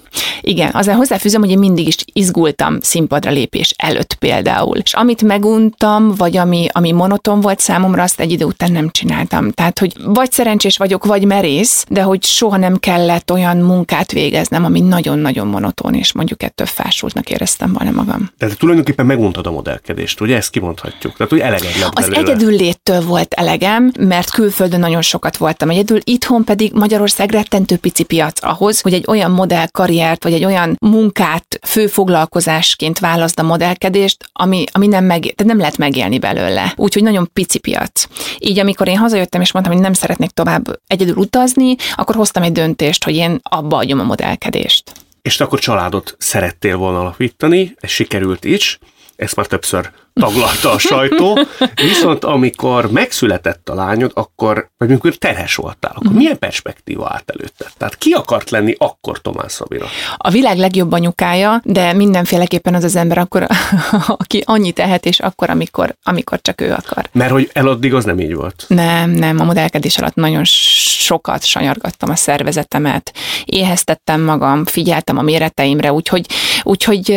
igen, 0.40 0.70
azzal 0.72 0.94
hozzáfűzöm, 0.94 1.40
hogy 1.40 1.50
én 1.50 1.58
mindig 1.58 1.86
is 1.86 1.96
izgultam 2.12 2.80
színpadra 2.80 3.30
lépés 3.30 3.74
előtt 3.76 4.14
például. 4.14 4.76
És 4.76 4.94
amit 4.94 5.22
meguntam, 5.22 6.14
vagy 6.14 6.36
ami, 6.36 6.66
ami 6.72 6.92
monoton 6.92 7.40
volt 7.40 7.60
számomra, 7.60 8.02
azt 8.02 8.20
egy 8.20 8.32
idő 8.32 8.44
után 8.44 8.72
nem 8.72 8.90
csináltam. 8.90 9.50
Tehát, 9.50 9.78
hogy 9.78 9.92
vagy 10.04 10.32
szerencsés 10.32 10.76
vagyok, 10.76 11.04
vagy 11.04 11.24
merész, 11.24 11.84
de 11.88 12.02
hogy 12.02 12.24
soha 12.24 12.56
nem 12.56 12.76
kellett 12.76 13.32
olyan 13.32 13.56
munkát 13.56 14.12
végeznem, 14.12 14.64
ami 14.64 14.80
nagyon-nagyon 14.80 15.46
monoton, 15.46 15.94
és 15.94 16.12
mondjuk 16.12 16.42
ettől 16.42 16.66
fásultnak 16.66 17.30
éreztem 17.30 17.72
volna 17.72 17.90
magam. 17.90 18.30
Tehát 18.38 18.54
te 18.54 18.60
tulajdonképpen 18.60 19.06
meguntad 19.06 19.46
a 19.46 19.50
modellkedést, 19.50 20.20
ugye? 20.20 20.36
Ezt 20.36 20.50
kimondhatjuk. 20.50 21.16
Tehát, 21.16 21.32
hogy 21.32 21.40
eleged 21.40 21.78
lett 21.80 21.98
Az 21.98 22.08
belőle. 22.08 22.30
egyedül 22.30 22.56
léttől 22.56 23.00
volt 23.02 23.34
elegem, 23.34 23.92
mert 23.98 24.30
külföldön 24.30 24.80
nagyon 24.80 25.02
sokat 25.02 25.36
voltam 25.36 25.70
egyedül, 25.70 25.98
itthon 26.04 26.44
pedig 26.44 26.72
Magyarország 26.72 27.30
rettentő 27.30 27.76
pici 27.76 28.02
piac 28.02 28.44
ahhoz, 28.44 28.80
hogy 28.80 28.92
egy 28.92 29.04
olyan 29.06 29.30
modell 29.30 29.66
karrier 29.66 29.97
karriert, 29.98 30.22
vagy 30.22 30.32
egy 30.32 30.44
olyan 30.44 30.76
munkát 30.80 31.58
főfoglalkozásként 31.66 32.98
választ 32.98 33.38
a 33.38 33.42
modellkedést, 33.42 34.24
ami, 34.32 34.64
ami 34.72 34.86
nem, 34.86 35.04
meg, 35.04 35.20
tehát 35.20 35.44
nem 35.44 35.58
lehet 35.58 35.76
megélni 35.76 36.18
belőle. 36.18 36.72
Úgyhogy 36.76 37.02
nagyon 37.02 37.30
pici 37.32 37.58
piac. 37.58 38.06
Így 38.38 38.58
amikor 38.58 38.88
én 38.88 38.96
hazajöttem, 38.96 39.40
és 39.40 39.52
mondtam, 39.52 39.74
hogy 39.74 39.82
nem 39.82 39.92
szeretnék 39.92 40.30
tovább 40.30 40.80
egyedül 40.86 41.16
utazni, 41.16 41.74
akkor 41.94 42.14
hoztam 42.14 42.42
egy 42.42 42.52
döntést, 42.52 43.04
hogy 43.04 43.14
én 43.14 43.38
abba 43.42 43.76
adjam 43.76 44.00
a 44.00 44.04
modellkedést. 44.04 44.92
És 45.22 45.36
te 45.36 45.44
akkor 45.44 45.58
családot 45.58 46.16
szerettél 46.18 46.76
volna 46.76 47.00
alapítani, 47.00 47.74
ez 47.80 47.90
sikerült 47.90 48.44
is, 48.44 48.78
ezt 49.16 49.36
már 49.36 49.46
többször 49.46 49.90
taglalta 50.18 50.70
a 50.72 50.78
sajtó, 50.78 51.38
viszont 51.74 52.24
amikor 52.24 52.90
megszületett 52.90 53.68
a 53.68 53.74
lányod, 53.74 54.10
akkor, 54.14 54.68
vagy 54.78 54.90
amikor 54.90 55.14
terhes 55.14 55.54
voltál, 55.54 55.90
akkor 55.90 56.02
uh-huh. 56.02 56.18
milyen 56.18 56.38
perspektíva 56.38 57.08
állt 57.10 57.30
előtte? 57.30 57.66
Tehát 57.76 57.96
ki 57.96 58.12
akart 58.12 58.50
lenni 58.50 58.74
akkor 58.78 59.20
Tomás 59.20 59.52
Szabira? 59.52 59.86
A 60.16 60.30
világ 60.30 60.58
legjobb 60.58 60.92
anyukája, 60.92 61.60
de 61.64 61.92
mindenféleképpen 61.92 62.74
az 62.74 62.84
az 62.84 62.96
ember 62.96 63.18
akkor, 63.18 63.46
aki 64.22 64.42
annyit 64.46 64.74
tehet, 64.74 65.06
és 65.06 65.20
akkor, 65.20 65.50
amikor, 65.50 65.94
amikor 66.02 66.40
csak 66.40 66.60
ő 66.60 66.72
akar. 66.72 67.08
Mert 67.12 67.30
hogy 67.30 67.50
eladdig 67.52 67.94
az 67.94 68.04
nem 68.04 68.20
így 68.20 68.34
volt? 68.34 68.64
Nem, 68.68 69.10
nem, 69.10 69.40
a 69.40 69.44
modellkedés 69.44 69.98
alatt 69.98 70.14
nagyon 70.14 70.44
sokat 70.44 71.44
sanyargattam 71.44 72.10
a 72.10 72.16
szervezetemet, 72.16 73.12
éheztettem 73.44 74.20
magam, 74.20 74.64
figyeltem 74.64 75.18
a 75.18 75.22
méreteimre, 75.22 75.92
úgyhogy, 75.92 76.26
úgyhogy 76.62 77.08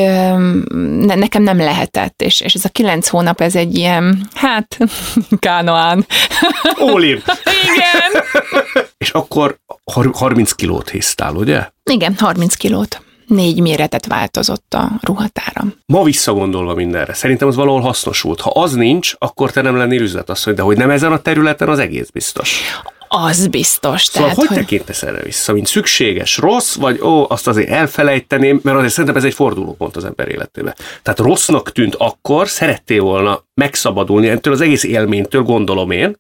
ne, 1.05 1.15
nekem 1.15 1.43
nem 1.43 1.57
lehetett, 1.57 2.21
és, 2.21 2.41
és 2.41 2.53
ez 2.53 2.65
a 2.65 2.69
kilenc 2.91 3.09
hónap, 3.09 3.41
ez 3.41 3.55
egy 3.55 3.77
ilyen, 3.77 4.29
hát, 4.33 4.77
kánoán. 5.39 6.05
Ólin. 6.81 7.23
Igen. 7.63 8.23
és 8.97 9.09
akkor 9.09 9.57
30 10.13 10.51
kilót 10.51 10.89
hisztál, 10.89 11.35
ugye? 11.35 11.67
Igen, 11.83 12.15
30 12.19 12.55
kilót 12.55 13.01
négy 13.27 13.61
méretet 13.61 14.05
változott 14.05 14.73
a 14.73 14.91
ruhatáram. 15.01 15.73
Ma 15.85 16.03
visszagondolva 16.03 16.73
mindenre, 16.73 17.13
szerintem 17.13 17.47
az 17.47 17.55
valahol 17.55 17.81
hasznosult. 17.81 18.41
Ha 18.41 18.49
az 18.49 18.73
nincs, 18.73 19.13
akkor 19.17 19.51
te 19.51 19.61
nem 19.61 19.77
lennél 19.77 20.01
üzletasszony, 20.01 20.53
de 20.53 20.61
hogy 20.61 20.77
nem 20.77 20.89
ezen 20.89 21.11
a 21.11 21.19
területen, 21.19 21.69
az 21.69 21.79
egész 21.79 22.09
biztos. 22.09 22.59
Az 23.13 23.47
biztos. 23.47 24.03
Szóval 24.03 24.21
tehát, 24.21 24.35
hogy, 24.35 24.47
hogy 24.47 24.57
tekintesz 24.57 25.03
erre 25.03 25.21
vissza, 25.21 25.53
mint 25.53 25.67
szükséges, 25.67 26.37
rossz, 26.37 26.75
vagy 26.75 27.01
ó, 27.01 27.25
azt 27.29 27.47
azért 27.47 27.69
elfelejteném, 27.69 28.59
mert 28.63 28.77
azért 28.77 28.93
szerintem 28.93 29.15
ez 29.15 29.23
egy 29.23 29.33
fordulópont 29.33 29.95
az 29.95 30.05
ember 30.05 30.27
életében. 30.27 30.75
Tehát 31.03 31.19
rossznak 31.19 31.71
tűnt 31.71 31.95
akkor, 31.95 32.49
szerettél 32.49 33.01
volna 33.01 33.43
megszabadulni 33.53 34.27
ettől 34.27 34.53
az 34.53 34.61
egész 34.61 34.83
élménytől, 34.83 35.41
gondolom 35.41 35.91
én, 35.91 36.17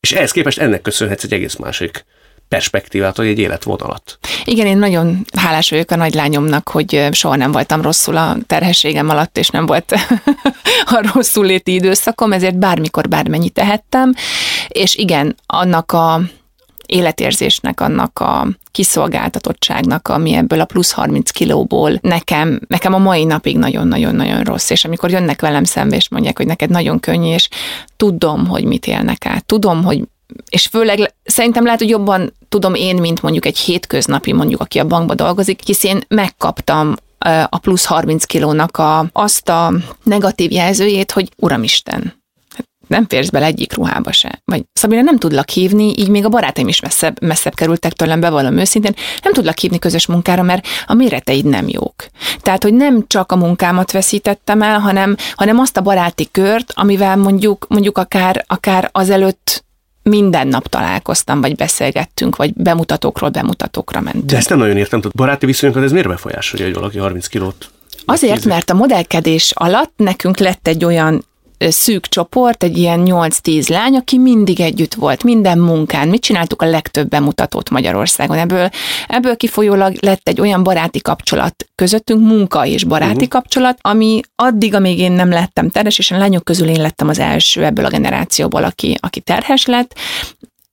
és 0.00 0.12
ehhez 0.12 0.30
képest 0.30 0.58
ennek 0.58 0.82
köszönhetsz 0.82 1.24
egy 1.24 1.32
egész 1.32 1.56
másik 1.56 2.04
perspektívát, 2.48 3.16
vagy 3.16 3.26
egy 3.26 3.38
életvonalat. 3.38 4.18
Igen, 4.44 4.66
én 4.66 4.78
nagyon 4.78 5.26
hálás 5.36 5.70
vagyok 5.70 5.90
a 5.90 5.96
nagylányomnak, 5.96 6.68
hogy 6.68 7.08
soha 7.12 7.36
nem 7.36 7.52
voltam 7.52 7.82
rosszul 7.82 8.16
a 8.16 8.36
terhességem 8.46 9.08
alatt, 9.08 9.38
és 9.38 9.48
nem 9.48 9.66
volt 9.66 9.92
a 10.96 11.10
rosszul 11.14 11.46
léti 11.46 11.74
időszakom, 11.74 12.32
ezért 12.32 12.58
bármikor 12.58 13.08
bármennyit 13.08 13.52
tehettem, 13.52 14.14
és 14.72 14.94
igen, 14.96 15.36
annak 15.46 15.92
a 15.92 16.20
életérzésnek, 16.86 17.80
annak 17.80 18.18
a 18.18 18.48
kiszolgáltatottságnak, 18.70 20.08
ami 20.08 20.32
ebből 20.32 20.60
a 20.60 20.64
plusz 20.64 20.92
30 20.92 21.30
kilóból 21.30 21.98
nekem, 22.02 22.60
nekem 22.66 22.94
a 22.94 22.98
mai 22.98 23.24
napig 23.24 23.58
nagyon-nagyon-nagyon 23.58 24.42
rossz, 24.42 24.70
és 24.70 24.84
amikor 24.84 25.10
jönnek 25.10 25.40
velem 25.40 25.64
szembe, 25.64 25.96
és 25.96 26.08
mondják, 26.08 26.36
hogy 26.36 26.46
neked 26.46 26.70
nagyon 26.70 27.00
könnyű, 27.00 27.32
és 27.32 27.48
tudom, 27.96 28.46
hogy 28.46 28.64
mit 28.64 28.86
élnek 28.86 29.26
át, 29.26 29.44
tudom, 29.44 29.84
hogy 29.84 30.02
és 30.48 30.66
főleg 30.66 31.14
szerintem 31.24 31.64
lehet, 31.64 31.78
hogy 31.78 31.88
jobban 31.88 32.32
tudom 32.48 32.74
én, 32.74 32.96
mint 32.96 33.22
mondjuk 33.22 33.46
egy 33.46 33.58
hétköznapi, 33.58 34.32
mondjuk, 34.32 34.60
aki 34.60 34.78
a 34.78 34.86
bankba 34.86 35.14
dolgozik, 35.14 35.60
hisz 35.64 35.84
én 35.84 36.00
megkaptam 36.08 36.94
a 37.48 37.58
plusz 37.58 37.84
30 37.84 38.24
kilónak 38.24 38.76
a, 38.76 39.06
azt 39.12 39.48
a 39.48 39.72
negatív 40.02 40.50
jelzőjét, 40.50 41.12
hogy 41.12 41.28
Uramisten, 41.36 42.19
nem 42.90 43.06
férsz 43.08 43.28
bele 43.28 43.46
egyik 43.46 43.74
ruhába 43.74 44.12
se. 44.12 44.42
Vagy 44.44 44.64
Szabina 44.72 45.02
nem 45.02 45.18
tudlak 45.18 45.48
hívni, 45.48 45.92
így 45.96 46.08
még 46.08 46.24
a 46.24 46.28
barátaim 46.28 46.68
is 46.68 46.80
messzebb, 46.80 47.22
messzebb 47.22 47.54
kerültek 47.54 47.92
tőlem, 47.92 48.20
bevallom 48.20 48.56
őszintén, 48.56 48.94
nem 49.22 49.32
tudlak 49.32 49.58
hívni 49.58 49.78
közös 49.78 50.06
munkára, 50.06 50.42
mert 50.42 50.66
a 50.86 50.94
méreteid 50.94 51.44
nem 51.44 51.68
jók. 51.68 51.94
Tehát, 52.40 52.62
hogy 52.62 52.74
nem 52.74 53.04
csak 53.06 53.32
a 53.32 53.36
munkámat 53.36 53.92
veszítettem 53.92 54.62
el, 54.62 54.78
hanem, 54.78 55.16
hanem 55.34 55.58
azt 55.58 55.76
a 55.76 55.80
baráti 55.80 56.28
kört, 56.30 56.72
amivel 56.74 57.16
mondjuk, 57.16 57.66
mondjuk 57.68 57.98
akár, 57.98 58.44
akár 58.46 58.88
azelőtt 58.92 59.64
minden 60.02 60.48
nap 60.48 60.68
találkoztam, 60.68 61.40
vagy 61.40 61.56
beszélgettünk, 61.56 62.36
vagy 62.36 62.52
bemutatókról 62.54 63.30
bemutatókra 63.30 64.00
mentünk. 64.00 64.24
De 64.24 64.36
ezt 64.36 64.48
nem 64.48 64.58
nagyon 64.58 64.76
értem, 64.76 65.00
tehát 65.00 65.16
baráti 65.16 65.46
viszonyokat 65.46 65.82
ez 65.82 65.92
miért 65.92 66.08
befolyásolja, 66.08 66.64
hogy 66.66 66.74
valaki 66.74 66.98
30 66.98 67.26
kilót 67.26 67.70
Azért, 68.04 68.44
mert 68.44 68.70
a 68.70 68.74
modellkedés 68.74 69.52
alatt 69.54 69.92
nekünk 69.96 70.38
lett 70.38 70.66
egy 70.68 70.84
olyan 70.84 71.24
szűk 71.68 72.06
csoport, 72.06 72.62
egy 72.62 72.78
ilyen 72.78 73.02
8-10 73.04 73.68
lány, 73.68 73.96
aki 73.96 74.18
mindig 74.18 74.60
együtt 74.60 74.94
volt, 74.94 75.22
minden 75.22 75.58
munkán. 75.58 76.08
Mit 76.08 76.22
csináltuk 76.22 76.62
a 76.62 76.66
legtöbb 76.66 77.08
bemutatót 77.08 77.70
Magyarországon? 77.70 78.38
Ebből, 78.38 78.70
ebből 79.08 79.36
kifolyólag 79.36 79.96
lett 80.00 80.28
egy 80.28 80.40
olyan 80.40 80.62
baráti 80.62 81.00
kapcsolat 81.00 81.66
közöttünk, 81.74 82.26
munka 82.26 82.66
és 82.66 82.84
baráti 82.84 83.12
uh-huh. 83.12 83.28
kapcsolat, 83.28 83.78
ami 83.80 84.20
addig, 84.36 84.74
amíg 84.74 84.98
én 84.98 85.12
nem 85.12 85.30
lettem 85.30 85.70
terhes, 85.70 85.98
és 85.98 86.10
a 86.10 86.18
lányok 86.18 86.44
közül 86.44 86.68
én 86.68 86.80
lettem 86.80 87.08
az 87.08 87.18
első 87.18 87.64
ebből 87.64 87.84
a 87.84 87.90
generációból, 87.90 88.64
aki, 88.64 88.96
aki 89.00 89.20
terhes 89.20 89.66
lett, 89.66 89.94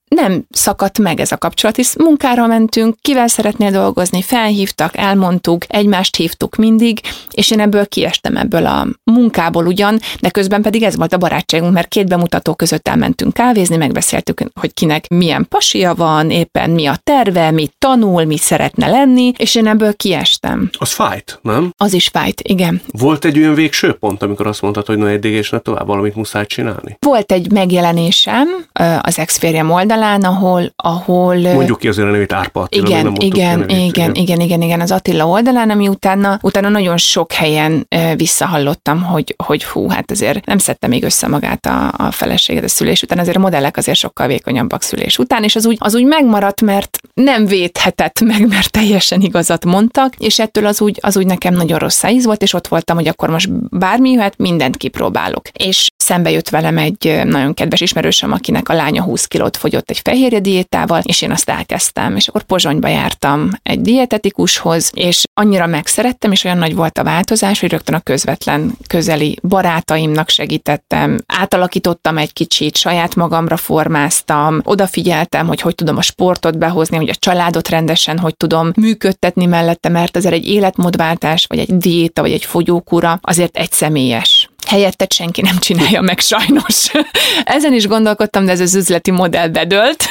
nem 0.08 0.46
szakadt 0.50 1.00
meg 1.00 1.20
ez 1.20 1.32
a 1.32 1.38
kapcsolat, 1.38 1.76
hisz 1.76 1.96
munkára 1.96 2.48
mentünk, 2.48 2.96
kivel 3.02 3.28
szeretnél 3.28 3.72
dolgozni, 3.72 4.22
felhívtak, 4.22 4.98
elmondtuk, 4.98 5.63
egymást 5.67 6.15
hívtuk 6.15 6.56
mindig, 6.56 7.02
és 7.32 7.52
én 7.52 7.60
ebből 7.60 7.88
kiestem 7.88 8.38
ebből 8.38 8.65
a 8.65 8.88
munkából 9.04 9.65
ugyan, 9.65 10.00
de 10.20 10.30
közben 10.30 10.62
pedig 10.62 10.84
ez 10.84 10.96
volt 10.96 11.13
a 11.13 11.17
barátságunk, 11.17 11.74
mert 11.74 11.88
két 11.88 12.08
bemutató 12.08 12.54
között 12.54 12.88
elmentünk 12.88 13.34
kávézni, 13.34 13.76
megbeszéltük, 13.76 14.41
hogy 14.60 14.74
kinek 14.74 15.08
milyen 15.08 15.46
pasia 15.50 15.93
van, 15.93 16.32
éppen 16.32 16.70
mi 16.70 16.86
a 16.86 17.00
terve, 17.04 17.52
mit 17.52 17.74
tanul, 17.80 18.26
mit 18.26 18.41
szeretne 18.41 18.88
lenni, 18.88 19.32
és 19.38 19.56
én 19.56 19.67
ebből 19.67 19.96
kiestem. 19.96 20.70
Az 20.80 20.91
fájt, 20.91 21.39
nem? 21.41 21.74
Az 21.78 21.93
is 21.93 22.08
fájt, 22.08 22.41
igen. 22.41 22.82
Volt 22.91 23.26
egy 23.26 23.38
olyan 23.38 23.54
végső 23.54 23.93
pont, 23.93 24.24
amikor 24.24 24.48
azt 24.48 24.62
mondtad, 24.62 24.86
hogy 24.86 24.98
na 24.98 25.10
eddig 25.10 25.34
és 25.34 25.50
ne 25.50 25.60
tovább 25.60 25.88
valamit 25.88 26.15
muszáj 26.15 26.46
csinálni? 26.46 26.98
Volt 27.00 27.32
egy 27.32 27.52
megjelenésem 27.52 28.48
az 29.02 29.20
ex 29.20 29.39
oldalán, 29.67 29.96
oldalán, 29.97 30.21
ahol... 30.21 30.73
ahol 30.75 31.36
Mondjuk 31.36 31.79
ki 31.79 31.88
azért 31.88 32.07
a 32.07 32.12
nevét 32.12 32.33
Árpa 32.33 32.62
Attila, 32.62 32.88
igen, 32.88 33.15
igen, 33.19 33.60
nevét, 33.60 33.86
igen, 33.86 34.15
igen, 34.15 34.39
igen, 34.39 34.62
igen, 34.62 34.81
az 34.81 34.91
Attila 34.91 35.27
oldalán, 35.27 35.69
ami 35.69 35.88
utána, 35.88 36.39
utána 36.41 36.69
nagyon 36.69 36.97
sok 36.97 37.31
helyen 37.31 37.88
visszahallottam, 38.15 39.03
hogy, 39.03 39.36
hogy 39.43 39.63
hú, 39.63 39.89
hát 39.89 40.12
azért 40.12 40.45
nem 40.45 40.57
szedte 40.57 40.88
még 40.88 41.03
össze 41.03 41.27
magát 41.27 41.65
a, 41.65 41.93
a 41.97 42.12
feleséget 42.12 42.63
a 42.63 42.67
szülés 42.67 43.01
után, 43.01 43.19
azért 43.19 43.38
a 43.38 43.39
modellek 43.39 43.77
azért 43.77 43.97
sokkal 43.97 44.27
vékonyabbak 44.27 44.81
szülés 44.81 45.17
után, 45.17 45.43
és 45.43 45.55
az 45.55 45.65
úgy, 45.65 45.77
az 45.79 45.95
úgy 45.95 46.05
megmaradt, 46.05 46.62
mert 46.62 46.97
nem 47.13 47.45
védhetett 47.45 48.19
meg, 48.19 48.47
mert 48.53 48.71
teljesen 48.71 49.21
igazat 49.21 49.65
mondtak, 49.65 50.15
és 50.17 50.39
ettől 50.39 50.65
az 50.65 50.81
úgy, 50.81 50.97
az 51.01 51.17
úgy 51.17 51.25
nekem 51.25 51.53
nagyon 51.53 51.79
rossz 51.79 52.03
íz 52.03 52.25
volt, 52.25 52.41
és 52.41 52.53
ott 52.53 52.67
voltam, 52.67 52.95
hogy 52.95 53.07
akkor 53.07 53.29
most 53.29 53.77
bármi 53.77 54.12
jöhet, 54.12 54.38
mindent 54.38 54.77
kipróbálok. 54.77 55.47
És 55.53 55.89
szembe 55.97 56.31
jött 56.31 56.49
velem 56.49 56.77
egy 56.77 57.21
nagyon 57.23 57.53
kedves 57.53 57.81
ismerősöm, 57.81 58.31
akinek 58.31 58.69
a 58.69 58.73
lánya 58.73 59.03
20 59.03 59.25
kilót 59.25 59.57
fogyott 59.57 59.87
egy 59.89 60.00
fehérje 60.04 60.39
diétával, 60.39 61.02
és 61.04 61.21
én 61.21 61.32
azt 61.32 61.50
elkezdtem, 61.50 62.15
és 62.15 62.28
akkor 62.28 62.43
Pozsonyba 62.43 62.88
jártam 62.88 63.50
egy 63.63 63.82
dietetikushoz, 63.82 64.91
és 64.93 65.23
annyira 65.34 65.65
megszerettem, 65.65 66.32
és 66.32 66.43
olyan 66.43 66.58
nagy 66.58 66.76
volt 66.76 66.97
a 66.97 67.04
változás, 67.04 67.60
hogy 67.60 67.71
rögtön 67.71 67.95
a 67.95 68.00
közvetlen 68.00 68.78
közeli 68.88 69.39
barátaimnak 69.41 70.30
segítettem, 70.30 71.19
átalakítottam 71.26 72.17
egy 72.17 72.34
kicsit, 72.34 72.78
saját 72.78 73.15
magamra 73.15 73.58
formáztam, 73.58 74.62
odafigyeltem, 74.63 75.47
hogy 75.47 75.62
hogy 75.62 75.76
tudom 75.76 75.97
a 75.97 76.02
sportot 76.02 76.58
behozni, 76.58 76.97
hogy 76.97 77.10
a 77.10 77.15
családot 77.15 77.69
rendesen 77.69 78.19
hogy 78.19 78.38
tudom 78.38 78.71
működtetni 78.76 79.45
mellette, 79.45 79.89
mert 79.89 80.17
ez 80.17 80.26
egy 80.26 80.47
életmódváltás, 80.47 81.45
vagy 81.45 81.60
egy 81.60 81.78
diéta, 81.78 82.21
vagy 82.21 82.32
egy 82.32 82.45
fogyókúra 82.45 83.19
azért 83.21 83.58
egy 83.58 83.71
személyes 83.71 84.37
helyettet 84.67 85.13
senki 85.13 85.41
nem 85.41 85.58
csinálja 85.58 86.01
meg 86.01 86.19
sajnos. 86.19 86.91
Ezen 87.43 87.73
is 87.73 87.88
gondolkodtam, 87.88 88.45
de 88.45 88.51
ez 88.51 88.60
az 88.60 88.75
üzleti 88.75 89.12
modell 89.12 89.47
bedölt. 89.47 90.10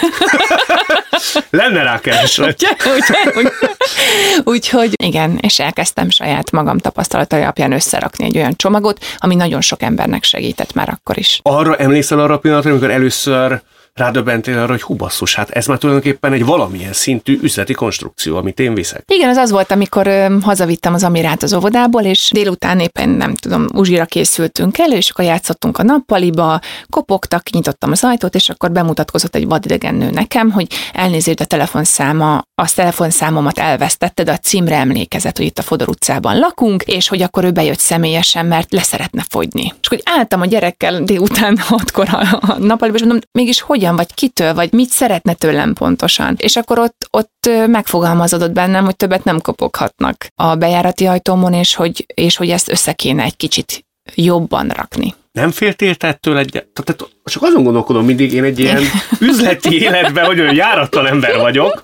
Lenne 1.50 1.82
rá 1.82 2.00
kereslet. 2.00 2.60
Úgyhogy 4.44 4.92
igen, 5.02 5.38
és 5.40 5.58
elkezdtem 5.58 6.10
saját 6.10 6.50
magam 6.50 6.78
tapasztalatai 6.78 7.40
alapján 7.40 7.72
összerakni 7.72 8.24
egy 8.24 8.36
olyan 8.36 8.56
csomagot, 8.56 9.04
ami 9.18 9.34
nagyon 9.34 9.60
sok 9.60 9.82
embernek 9.82 10.24
segített 10.24 10.72
már 10.72 10.88
akkor 10.88 11.18
is. 11.18 11.40
Arra 11.42 11.76
emlékszel 11.76 12.18
arra 12.18 12.34
a 12.34 12.38
pillanatra, 12.38 12.70
amikor 12.70 12.90
először 12.90 13.60
rádöbbentél 13.96 14.58
arra, 14.58 14.70
hogy 14.70 14.82
hú 14.82 14.96
hát 15.34 15.50
ez 15.50 15.66
már 15.66 15.78
tulajdonképpen 15.78 16.32
egy 16.32 16.44
valamilyen 16.44 16.92
szintű 16.92 17.38
üzleti 17.42 17.72
konstrukció, 17.72 18.36
amit 18.36 18.60
én 18.60 18.74
viszek. 18.74 19.02
Igen, 19.06 19.28
az 19.28 19.36
az 19.36 19.50
volt, 19.50 19.70
amikor 19.70 20.06
ö, 20.06 20.36
hazavittem 20.42 20.94
az 20.94 21.04
Amirát 21.04 21.42
az 21.42 21.54
óvodából, 21.54 22.02
és 22.02 22.30
délután 22.32 22.80
éppen 22.80 23.08
nem 23.08 23.34
tudom, 23.34 23.66
uzsira 23.74 24.04
készültünk 24.04 24.78
el, 24.78 24.92
és 24.92 25.10
akkor 25.10 25.24
játszottunk 25.24 25.78
a 25.78 25.82
nappaliba, 25.82 26.60
kopogtak, 26.90 27.50
nyitottam 27.50 27.90
az 27.90 28.04
ajtót, 28.04 28.34
és 28.34 28.48
akkor 28.48 28.72
bemutatkozott 28.72 29.34
egy 29.34 29.46
vadidegen 29.46 29.94
nő 29.94 30.10
nekem, 30.10 30.50
hogy 30.50 30.66
elnézést 30.92 31.40
a 31.40 31.44
telefonszáma, 31.44 32.42
a 32.54 32.72
telefonszámomat 32.74 33.58
elvesztette, 33.58 34.22
de 34.22 34.32
a 34.32 34.36
címre 34.36 34.76
emlékezett, 34.76 35.36
hogy 35.36 35.46
itt 35.46 35.58
a 35.58 35.62
Fodor 35.62 35.88
utcában 35.88 36.38
lakunk, 36.38 36.82
és 36.82 37.08
hogy 37.08 37.22
akkor 37.22 37.44
ő 37.44 37.50
bejött 37.50 37.78
személyesen, 37.78 38.46
mert 38.46 38.72
leszeretne 38.72 39.24
fogyni. 39.28 39.74
És 39.80 39.88
hogy 39.88 40.02
álltam 40.04 40.40
a 40.40 40.46
gyerekkel 40.46 41.02
délután 41.02 41.58
hatkor 41.68 42.08
a, 42.10 42.38
a 42.40 42.58
nappaliba, 42.58 42.96
és 42.96 43.02
mondom, 43.02 43.20
mégis 43.32 43.60
hogyan, 43.86 44.04
vagy 44.06 44.14
kitől, 44.14 44.54
vagy 44.54 44.72
mit 44.72 44.88
szeretne 44.88 45.34
tőlem 45.34 45.72
pontosan. 45.72 46.36
És 46.38 46.56
akkor 46.56 46.78
ott, 46.78 47.08
ott 47.10 47.48
megfogalmazódott 47.66 48.52
bennem, 48.52 48.84
hogy 48.84 48.96
többet 48.96 49.24
nem 49.24 49.40
kopoghatnak 49.40 50.26
a 50.34 50.54
bejárati 50.54 51.06
ajtómon, 51.06 51.52
és 51.52 51.74
hogy, 51.74 52.06
és 52.14 52.36
hogy 52.36 52.50
ezt 52.50 52.70
össze 52.70 52.92
kéne 52.92 53.22
egy 53.22 53.36
kicsit 53.36 53.84
jobban 54.14 54.68
rakni. 54.68 55.14
Nem 55.32 55.50
féltél 55.50 55.94
ettől 55.98 56.38
egy... 56.38 56.50
Tehát 56.50 57.04
csak 57.24 57.42
azon 57.42 57.62
gondolkodom 57.62 58.04
mindig, 58.04 58.32
én 58.32 58.44
egy 58.44 58.58
ilyen 58.58 58.82
üzleti 59.20 59.80
életben, 59.80 60.24
hogy 60.24 60.40
olyan 60.40 60.54
járatlan 60.54 61.06
ember 61.06 61.36
vagyok, 61.36 61.82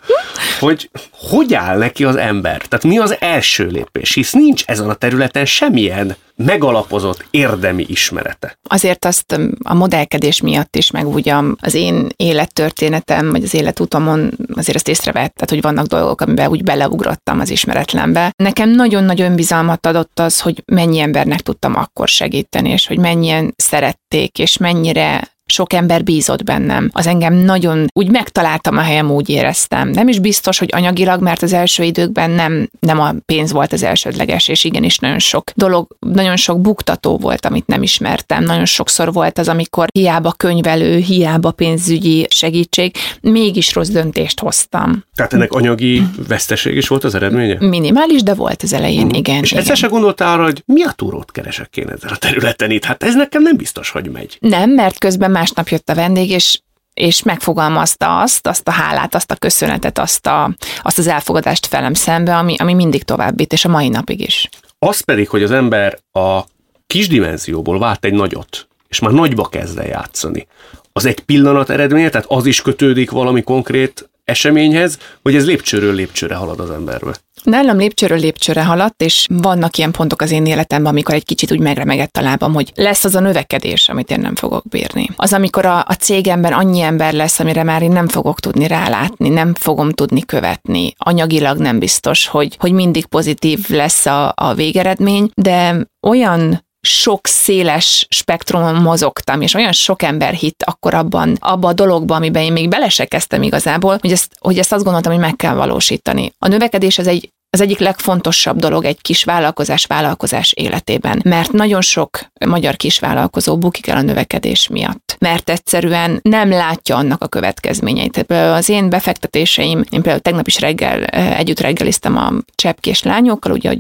hogy 0.63 0.91
hogy 1.13 1.55
áll 1.55 1.79
neki 1.79 2.05
az 2.05 2.17
ember? 2.17 2.63
Tehát 2.63 2.85
mi 2.85 2.99
az 2.99 3.17
első 3.21 3.67
lépés? 3.67 4.15
Hisz 4.15 4.33
nincs 4.33 4.65
ezen 4.67 4.89
a 4.89 4.95
területen 4.95 5.45
semmilyen 5.45 6.17
megalapozott 6.37 7.25
érdemi 7.31 7.85
ismerete. 7.89 8.59
Azért 8.69 9.05
azt 9.05 9.39
a 9.63 9.75
modellkedés 9.75 10.41
miatt 10.41 10.77
is, 10.77 10.91
meg 10.91 11.07
úgy 11.07 11.33
az 11.57 11.75
én 11.75 12.09
élettörténetem, 12.17 13.31
vagy 13.31 13.43
az 13.43 13.55
életutamon 13.55 14.31
azért 14.55 14.77
azt 14.77 14.89
észrevetted, 14.89 15.49
hogy 15.49 15.61
vannak 15.61 15.87
dolgok, 15.87 16.21
amiben 16.21 16.49
úgy 16.49 16.63
beleugrottam 16.63 17.41
az 17.41 17.51
ismeretlenbe. 17.51 18.33
Nekem 18.37 18.71
nagyon 18.71 19.05
nagy 19.05 19.21
önbizalmat 19.21 19.87
adott 19.87 20.19
az, 20.19 20.41
hogy 20.41 20.63
mennyi 20.67 20.99
embernek 20.99 21.41
tudtam 21.41 21.77
akkor 21.77 22.09
segíteni, 22.09 22.71
és 22.71 22.87
hogy 22.87 22.99
mennyien 22.99 23.55
szerették, 23.57 24.39
és 24.39 24.57
mennyire 24.57 25.32
sok 25.53 25.73
ember 25.73 26.03
bízott 26.03 26.45
bennem. 26.45 26.91
Az 26.93 27.07
engem 27.07 27.35
nagyon 27.35 27.87
úgy 27.93 28.11
megtaláltam 28.11 28.77
a 28.77 28.81
helyem, 28.81 29.11
úgy 29.11 29.29
éreztem. 29.29 29.89
Nem 29.89 30.09
is 30.09 30.19
biztos, 30.19 30.59
hogy 30.59 30.69
anyagilag, 30.73 31.23
mert 31.23 31.43
az 31.43 31.53
első 31.53 31.83
időkben 31.83 32.31
nem, 32.31 32.69
nem 32.81 33.01
a 33.01 33.15
pénz 33.27 33.53
volt 33.53 33.73
az 33.73 33.83
elsődleges, 33.83 34.49
és 34.49 34.65
igenis 34.65 34.99
nagyon 34.99 35.19
sok 35.19 35.51
dolog, 35.55 35.97
nagyon 35.99 36.37
sok 36.37 36.61
buktató 36.61 37.19
volt, 37.19 37.47
amit 37.47 37.67
nem 37.67 37.83
ismertem. 37.83 38.45
Nagyon 38.45 38.65
sokszor 38.65 39.13
volt 39.13 39.39
az, 39.39 39.49
amikor 39.49 39.89
hiába 39.93 40.33
könyvelő, 40.33 40.97
hiába 40.97 41.51
pénzügyi 41.51 42.27
segítség, 42.31 42.97
mégis 43.21 43.75
rossz 43.75 43.89
döntést 43.89 44.41
hoztam. 44.41 45.05
Tehát 45.15 45.33
ennek 45.33 45.53
anyagi 45.53 46.03
veszteség 46.29 46.77
is 46.77 46.89
volt 46.89 47.05
az 47.05 47.15
eredménye? 47.15 47.57
Minimális, 47.61 48.23
de 48.23 48.35
volt 48.35 48.63
az 48.63 48.73
elején, 48.73 49.05
uh-huh. 49.05 49.19
igen. 49.19 49.43
És 49.43 49.51
igen. 49.51 49.63
egyszer 49.63 49.77
se 49.77 49.87
gondoltál 49.87 50.33
arra, 50.33 50.43
hogy 50.43 50.63
mi 50.67 50.83
a 50.83 50.91
túrót 50.91 51.31
keresek 51.31 51.77
én 51.77 51.89
ezen 51.89 52.11
a 52.11 52.17
területen 52.17 52.71
itt? 52.71 52.85
Hát 52.85 53.03
ez 53.03 53.15
nekem 53.15 53.43
nem 53.43 53.57
biztos, 53.57 53.91
hogy 53.91 54.11
megy. 54.11 54.37
Nem, 54.41 54.71
mert 54.71 54.99
közben 54.99 55.31
másnap 55.43 55.69
jött 55.69 55.89
a 55.89 55.95
vendég, 55.95 56.31
és 56.31 56.61
és 56.95 57.23
megfogalmazta 57.23 58.21
azt, 58.21 58.47
azt 58.47 58.69
a 58.69 58.71
hálát, 58.71 59.15
azt 59.15 59.31
a 59.31 59.37
köszönetet, 59.37 59.99
azt, 59.99 60.27
a, 60.27 60.55
azt 60.83 60.99
az 60.99 61.07
elfogadást 61.07 61.69
velem 61.69 61.95
szembe, 61.95 62.37
ami, 62.37 62.55
ami 62.59 62.75
mindig 62.75 63.03
továbbít, 63.03 63.53
és 63.53 63.65
a 63.65 63.69
mai 63.69 63.89
napig 63.89 64.21
is. 64.21 64.49
Az 64.79 65.01
pedig, 65.01 65.29
hogy 65.29 65.43
az 65.43 65.51
ember 65.51 65.99
a 66.13 66.41
kis 66.87 67.09
dimenzióból 67.09 67.79
vált 67.79 68.05
egy 68.05 68.13
nagyot, 68.13 68.69
és 68.89 68.99
már 68.99 69.13
nagyba 69.13 69.49
kezd 69.49 69.79
el 69.79 69.87
játszani. 69.87 70.47
Az 70.93 71.05
egy 71.05 71.21
pillanat 71.21 71.71
eredménye, 71.71 72.09
tehát 72.09 72.27
az 72.31 72.47
is 72.47 72.63
kötődik 72.63 73.11
valami 73.11 73.43
konkrét 73.43 74.11
eseményhez, 74.25 74.99
hogy 75.23 75.35
ez 75.35 75.47
lépcsőről 75.47 75.95
lépcsőre 75.95 76.35
halad 76.35 76.61
az 76.61 76.71
emberbe. 76.71 77.15
Nálam 77.43 77.77
lépcsőről 77.77 78.19
lépcsőre 78.19 78.65
haladt, 78.65 79.03
és 79.03 79.27
vannak 79.29 79.77
ilyen 79.77 79.91
pontok 79.91 80.21
az 80.21 80.31
én 80.31 80.47
életemben, 80.47 80.93
amikor 80.93 81.15
egy 81.15 81.25
kicsit 81.25 81.53
úgy 81.53 81.59
megremegett 81.59 82.17
a 82.17 82.21
lábam, 82.21 82.55
hogy 82.55 82.73
lesz 82.75 83.05
az 83.05 83.15
a 83.15 83.21
növekedés, 83.21 83.89
amit 83.89 84.11
én 84.11 84.21
nem 84.21 84.35
fogok 84.35 84.69
bírni. 84.69 85.09
Az, 85.17 85.33
amikor 85.33 85.67
a, 85.67 85.79
a 85.79 85.95
cégemben 85.99 86.53
annyi 86.53 86.81
ember 86.81 87.13
lesz, 87.13 87.41
amire 87.41 87.63
már 87.63 87.83
én 87.83 87.93
nem 87.93 88.09
fogok 88.09 88.41
tudni 88.41 88.67
rálátni, 88.67 89.29
nem 89.29 89.55
fogom 89.55 89.91
tudni 89.91 90.21
követni. 90.21 90.93
Anyagilag 90.97 91.59
nem 91.59 91.79
biztos, 91.79 92.27
hogy, 92.27 92.57
hogy 92.59 92.73
mindig 92.73 93.07
pozitív 93.07 93.69
lesz 93.69 94.07
a, 94.07 94.33
a 94.37 94.55
végeredmény, 94.55 95.31
de 95.35 95.87
olyan 96.07 96.71
sok 96.87 97.27
széles 97.27 98.07
spektrumon 98.11 98.75
mozogtam, 98.75 99.41
és 99.41 99.55
olyan 99.55 99.73
sok 99.73 100.03
ember 100.03 100.35
hitt 100.35 100.63
akkor 100.63 100.95
abban, 100.95 101.37
abban 101.41 101.71
a 101.71 101.75
dologban, 101.75 102.17
amiben 102.17 102.43
én 102.43 102.53
még 102.53 102.69
bele 102.69 102.89
se 102.89 103.05
kezdtem 103.05 103.43
igazából, 103.43 103.99
hogy 104.01 104.13
ezt, 104.13 104.37
hogy 104.39 104.59
ezt 104.59 104.73
azt 104.73 104.85
gondoltam, 104.85 105.13
hogy 105.13 105.21
meg 105.21 105.37
kell 105.37 105.55
valósítani. 105.55 106.33
A 106.39 106.49
növekedés 106.49 106.99
az 106.99 107.07
egy 107.07 107.33
az 107.55 107.61
egyik 107.61 107.79
legfontosabb 107.79 108.59
dolog 108.59 108.85
egy 108.85 109.01
kis 109.01 109.25
vállalkozás 109.25 109.85
vállalkozás 109.85 110.53
életében, 110.53 111.21
mert 111.25 111.53
nagyon 111.53 111.81
sok 111.81 112.21
magyar 112.47 112.77
kisvállalkozó 112.77 113.59
bukik 113.59 113.87
el 113.87 113.97
a 113.97 114.03
növekedés 114.03 114.69
miatt, 114.69 115.17
mert 115.19 115.51
egyszerűen 115.51 116.21
nem 116.23 116.49
látja 116.51 116.97
annak 116.97 117.23
a 117.23 117.29
következményeit. 117.29 118.31
Az 118.31 118.69
én 118.69 118.91
befektetéseim, 118.91 119.79
én 119.79 120.03
például 120.03 120.21
tegnap 120.21 120.47
is 120.47 120.61
reggel 120.61 121.05
együtt 121.15 121.61
reggeliztem 121.61 122.17
a 122.17 122.33
cseppkés 122.55 123.03
lányokkal, 123.03 123.53
ugye 123.53 123.71
a 123.71 123.75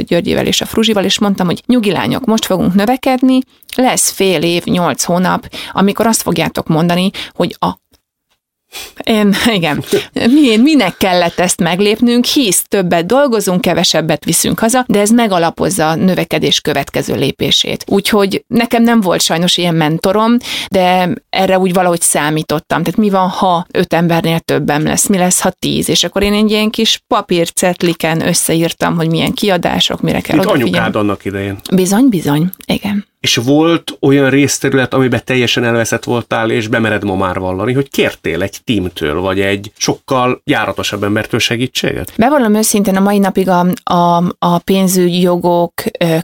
Györgyével 0.00 0.46
és 0.46 0.60
a 0.60 0.66
Fruzsival, 0.66 1.04
és 1.04 1.18
mondtam, 1.18 1.46
hogy 1.46 1.62
nyugi 1.66 1.90
lányok, 1.90 2.24
most 2.24 2.44
fogunk 2.44 2.74
növekedni, 2.74 3.38
lesz 3.76 4.10
fél 4.10 4.42
év, 4.42 4.64
nyolc 4.64 5.02
hónap, 5.02 5.48
amikor 5.72 6.06
azt 6.06 6.22
fogjátok 6.22 6.66
mondani, 6.66 7.10
hogy 7.32 7.56
a 7.58 7.80
én, 9.04 9.34
igen. 9.52 9.84
Mi, 10.12 10.56
minek 10.56 10.96
kellett 10.96 11.38
ezt 11.38 11.60
meglépnünk, 11.60 12.24
hisz 12.24 12.64
többet 12.68 13.06
dolgozunk, 13.06 13.60
kevesebbet 13.60 14.24
viszünk 14.24 14.58
haza, 14.58 14.84
de 14.88 15.00
ez 15.00 15.10
megalapozza 15.10 15.88
a 15.88 15.94
növekedés 15.94 16.60
következő 16.60 17.14
lépését. 17.14 17.84
Úgyhogy 17.86 18.44
nekem 18.46 18.82
nem 18.82 19.00
volt 19.00 19.20
sajnos 19.20 19.56
ilyen 19.56 19.74
mentorom, 19.74 20.36
de 20.70 21.08
erre 21.30 21.58
úgy 21.58 21.72
valahogy 21.72 22.00
számítottam. 22.00 22.82
Tehát 22.82 22.98
mi 22.98 23.10
van, 23.10 23.28
ha 23.28 23.66
öt 23.70 23.92
embernél 23.92 24.38
többem 24.38 24.84
lesz, 24.84 25.06
mi 25.06 25.18
lesz, 25.18 25.40
ha 25.40 25.50
tíz, 25.50 25.88
és 25.88 26.04
akkor 26.04 26.22
én 26.22 26.32
egy 26.32 26.50
ilyen 26.50 26.70
kis 26.70 27.02
papírcetliken 27.08 28.26
összeírtam, 28.26 28.96
hogy 28.96 29.10
milyen 29.10 29.32
kiadások, 29.32 30.00
mire 30.00 30.20
kell 30.20 30.36
Mint 30.36 30.48
anyukád 30.48 30.96
annak 30.96 31.24
idején. 31.24 31.58
Bizony, 31.74 32.08
bizony, 32.08 32.50
igen. 32.66 33.10
És 33.22 33.36
volt 33.36 33.96
olyan 34.00 34.30
részterület, 34.30 34.94
amiben 34.94 35.20
teljesen 35.24 35.64
elveszett 35.64 36.04
voltál, 36.04 36.50
és 36.50 36.68
bemered 36.68 37.04
ma 37.04 37.14
már 37.14 37.38
vallani, 37.38 37.72
hogy 37.72 37.90
kértél 37.90 38.42
egy 38.42 38.58
teamtől, 38.64 39.20
vagy 39.20 39.40
egy 39.40 39.72
sokkal 39.76 40.40
járatosabb 40.44 41.02
embertől 41.02 41.40
segítséget? 41.40 42.12
Bevallom 42.16 42.54
őszintén, 42.54 42.96
a 42.96 43.00
mai 43.00 43.18
napig 43.18 43.48
a, 43.48 43.66
a, 43.82 44.24
a 44.38 44.58
pénzügyi 44.58 45.20
jogok, 45.20 45.72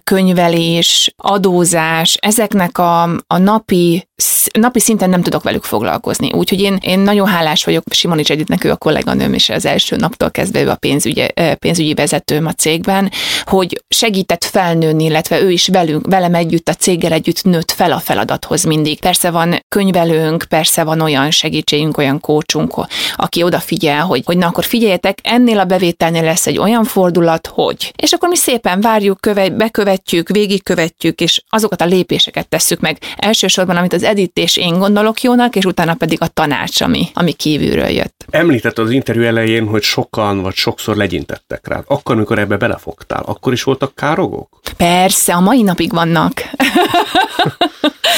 könyvelés, 0.04 1.14
adózás, 1.16 2.16
ezeknek 2.20 2.78
a, 2.78 3.02
a 3.26 3.38
napi, 3.38 4.07
napi 4.52 4.80
szinten 4.80 5.10
nem 5.10 5.22
tudok 5.22 5.42
velük 5.42 5.64
foglalkozni. 5.64 6.32
Úgyhogy 6.32 6.60
én, 6.60 6.78
én 6.80 6.98
nagyon 6.98 7.26
hálás 7.26 7.64
vagyok 7.64 7.84
Simonics 7.90 8.30
Editnek, 8.30 8.64
ő 8.64 8.70
a 8.70 8.76
kolléganőm, 8.76 9.34
és 9.34 9.48
az 9.48 9.66
első 9.66 9.96
naptól 9.96 10.30
kezdve 10.30 10.62
ő 10.62 10.68
a 10.68 10.74
pénzügyi, 10.74 11.24
pénzügyi 11.58 11.94
vezetőm 11.94 12.46
a 12.46 12.52
cégben, 12.52 13.10
hogy 13.44 13.82
segített 13.88 14.44
felnőni, 14.44 15.04
illetve 15.04 15.40
ő 15.40 15.50
is 15.50 15.68
velünk, 15.68 16.06
velem 16.06 16.34
együtt 16.34 16.68
a 16.68 16.74
céggel 16.74 17.12
együtt 17.12 17.44
nőtt 17.44 17.70
fel 17.70 17.92
a 17.92 17.98
feladathoz 17.98 18.64
mindig. 18.64 19.00
Persze 19.00 19.30
van 19.30 19.64
könyvelőnk, 19.68 20.44
persze 20.48 20.84
van 20.84 21.00
olyan 21.00 21.30
segítségünk, 21.30 21.98
olyan 21.98 22.20
kócsunk, 22.20 22.74
aki 23.16 23.42
odafigyel, 23.42 24.04
hogy, 24.04 24.22
hogy 24.24 24.36
na 24.36 24.46
akkor 24.46 24.64
figyeljetek, 24.64 25.18
ennél 25.22 25.58
a 25.58 25.64
bevételnél 25.64 26.22
lesz 26.22 26.46
egy 26.46 26.58
olyan 26.58 26.84
fordulat, 26.84 27.46
hogy. 27.46 27.92
És 27.96 28.12
akkor 28.12 28.28
mi 28.28 28.36
szépen 28.36 28.80
várjuk, 28.80 29.20
köve, 29.20 29.48
bekövetjük, 29.48 30.28
végigkövetjük, 30.28 31.20
és 31.20 31.42
azokat 31.48 31.80
a 31.80 31.84
lépéseket 31.84 32.48
tesszük 32.48 32.80
meg. 32.80 32.98
Elsősorban, 33.16 33.76
amit 33.76 33.92
az 33.92 34.06
Edit 34.08 34.38
és 34.38 34.56
én 34.56 34.78
gondolok 34.78 35.20
jónak, 35.22 35.56
és 35.56 35.64
utána 35.64 35.94
pedig 35.94 36.22
a 36.22 36.26
tanács, 36.26 36.80
ami, 36.80 37.08
ami 37.14 37.32
kívülről 37.32 37.88
jött. 37.88 38.24
Említett 38.30 38.78
az 38.78 38.90
interjú 38.90 39.22
elején, 39.22 39.66
hogy 39.66 39.82
sokan 39.82 40.42
vagy 40.42 40.54
sokszor 40.54 40.96
legyintettek 40.96 41.68
rá. 41.68 41.82
Akkor, 41.86 42.14
amikor 42.14 42.38
ebbe 42.38 42.56
belefogtál, 42.56 43.22
akkor 43.26 43.52
is 43.52 43.62
voltak 43.62 43.94
károgók? 43.94 44.60
Persze, 44.76 45.34
a 45.34 45.40
mai 45.40 45.62
napig 45.62 45.92
vannak. 45.92 46.32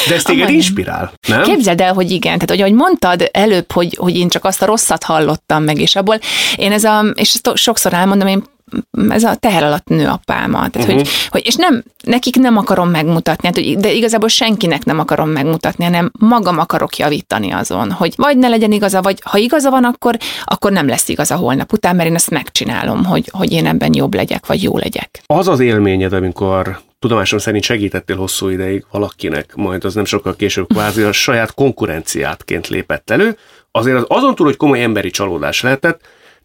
De 0.09 0.15
ez 0.15 0.23
téged 0.23 0.49
inspirál, 0.51 1.13
nem? 1.29 1.43
Képzeld 1.43 1.81
el, 1.81 1.93
hogy 1.93 2.11
igen. 2.11 2.33
Tehát, 2.33 2.51
hogy 2.51 2.61
ahogy 2.61 2.73
mondtad 2.73 3.29
előbb, 3.33 3.73
hogy, 3.73 3.97
hogy 4.01 4.17
én 4.17 4.29
csak 4.29 4.45
azt 4.45 4.63
a 4.63 4.67
rosszat 4.67 5.03
hallottam 5.03 5.63
meg, 5.63 5.81
és 5.81 5.97
abból 5.97 6.19
én 6.57 6.73
ez 6.73 6.85
a, 6.85 7.01
és 7.15 7.35
ezt 7.35 7.57
sokszor 7.57 7.93
elmondom, 7.93 8.29
én 8.29 8.43
ez 9.09 9.25
a 9.25 9.35
teher 9.35 9.63
alatt 9.63 9.89
nő 9.89 10.07
a 10.07 10.21
pálma. 10.25 10.69
Tehát, 10.69 10.89
uh-huh. 10.89 10.95
hogy, 10.95 11.09
hogy, 11.29 11.47
és 11.47 11.55
nem, 11.55 11.83
nekik 12.03 12.37
nem 12.37 12.57
akarom 12.57 12.91
megmutatni, 12.91 13.47
hát, 13.47 13.57
hogy, 13.57 13.77
de 13.77 13.93
igazából 13.93 14.29
senkinek 14.29 14.85
nem 14.85 14.99
akarom 14.99 15.29
megmutatni, 15.29 15.85
hanem 15.85 16.11
magam 16.19 16.59
akarok 16.59 16.97
javítani 16.97 17.51
azon, 17.51 17.93
hogy 17.93 18.13
vagy 18.17 18.39
ne 18.39 18.49
legyen 18.49 18.73
igaza, 18.73 19.03
vagy 19.03 19.19
ha 19.25 19.39
igaza 19.39 19.71
van, 19.71 19.85
akkor, 19.85 20.17
akkor 20.45 20.73
nem 20.73 20.87
lesz 20.89 21.09
igaza 21.09 21.37
holnap 21.37 21.73
után, 21.73 21.97
mert 21.97 22.09
én 22.09 22.15
ezt 22.15 22.31
megcsinálom, 22.31 23.05
hogy, 23.05 23.29
hogy 23.33 23.53
én 23.53 23.67
ebben 23.67 23.95
jobb 23.95 24.15
legyek, 24.15 24.47
vagy 24.47 24.63
jó 24.63 24.79
legyek. 24.79 25.23
Az 25.27 25.49
az 25.49 25.61
élményed, 25.61 26.13
amikor 26.13 26.81
tudomásom 26.99 27.39
szerint 27.39 27.65
segítettél 27.65 28.17
hosszú 28.17 28.49
ideig 28.49 28.85
valakinek, 28.91 29.55
majd 29.55 29.85
az 29.85 29.95
nem 29.95 30.05
sokkal 30.05 30.37
később 30.37 30.67
kvázi 30.69 31.03
a 31.03 31.13
saját 31.13 31.55
konkurenciátként 31.55 32.69
lépett 32.69 33.11
elő, 33.11 33.37
azért 33.71 33.97
az 33.97 34.05
azon 34.09 34.35
túl, 34.35 34.47
hogy 34.47 34.57
komoly 34.57 34.83
emberi 34.83 35.11
csalódás 35.11 35.63
lehetett, 35.63 36.01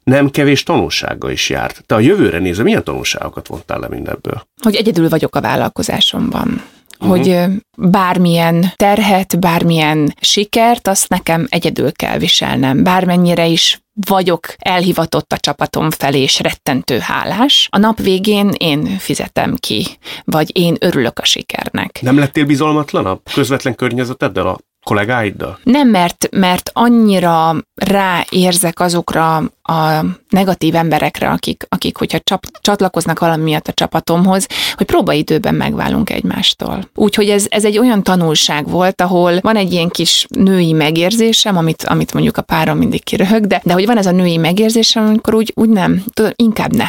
nem 0.06 0.30
kevés 0.30 0.64
tanulsága 0.64 1.32
is 1.32 1.50
járt. 1.50 1.84
Te 1.86 1.96
a 1.96 2.00
jövőre 2.00 2.40
nézve 2.40 2.64
milyen 2.64 2.84
tanulságokat 2.84 3.48
vontál 3.48 3.80
le 3.80 3.88
mindebből? 3.88 4.48
Hogy 4.62 4.76
egyedül 4.76 5.10
vagyok 5.10 5.36
a 5.36 5.42
vállalkozásomban. 5.42 6.62
Uh-huh. 7.00 7.18
Hogy 7.18 7.40
bármilyen 7.78 8.72
terhet, 8.76 9.40
bármilyen 9.40 10.14
sikert, 10.20 10.88
azt 10.88 11.10
nekem 11.10 11.48
egyedül 11.50 11.92
kell 11.92 12.18
viselnem. 12.18 12.84
Bármennyire 12.84 13.46
is 13.46 13.80
vagyok 14.08 14.56
elhivatott 14.58 15.34
a 15.34 15.38
csapatom 15.38 15.92
felé, 15.92 16.22
és 16.22 16.40
rettentő 16.40 16.98
hálás. 17.00 17.68
A 17.72 17.78
nap 17.78 18.02
végén 18.02 18.52
én 18.58 18.98
fizetem 18.98 19.56
ki, 19.56 19.86
vagy 20.24 20.58
én 20.58 20.76
örülök 20.80 21.20
a 21.20 21.26
sikernek. 21.26 22.00
Nem 22.02 22.18
lettél 22.18 22.46
bizalmatlanabb 22.46 23.22
közvetlen 23.34 23.76
környezeteddel 23.76 24.48
a 24.48 24.60
kollégáiddal? 24.86 25.60
Nem, 25.64 25.90
mert, 25.90 26.28
mert 26.32 26.70
annyira 26.74 27.56
ráérzek 27.76 28.80
azokra 28.80 29.36
a 29.64 30.06
negatív 30.30 30.76
emberekre, 30.76 31.30
akik, 31.30 31.66
akik 31.70 31.98
hogyha 31.98 32.20
csap, 32.20 32.46
csatlakoznak 32.62 33.20
valami 33.20 33.44
miatt 33.44 33.68
a 33.68 33.74
csapatomhoz, 33.74 34.48
hogy 34.76 34.86
próbaidőben 34.86 35.56
megválunk 35.56 36.10
egymástól. 36.10 36.90
Úgyhogy 36.96 37.30
ez, 37.30 37.46
ez 37.50 37.66
egy 37.66 37.78
olyan 37.78 38.04
tanulság 38.04 38.70
volt, 38.70 39.02
ahol 39.02 39.40
van 39.42 39.56
egy 39.56 39.72
ilyen 39.72 39.90
kis 39.90 40.26
női 40.30 40.74
megérzésem, 40.74 41.58
amit, 41.58 41.84
amit 41.84 42.14
mondjuk 42.14 42.38
a 42.38 42.42
párom 42.42 42.78
mindig 42.78 43.04
kiröhög, 43.04 43.46
de, 43.46 43.62
de 43.64 43.74
hogy 43.74 43.86
van 43.86 43.98
ez 43.98 44.06
a 44.06 44.12
női 44.12 44.38
megérzésem, 44.38 45.06
amikor 45.06 45.34
úgy, 45.34 45.52
úgy 45.56 45.70
nem, 45.70 46.04
tudod, 46.14 46.34
inkább 46.36 46.76
ne. 46.76 46.88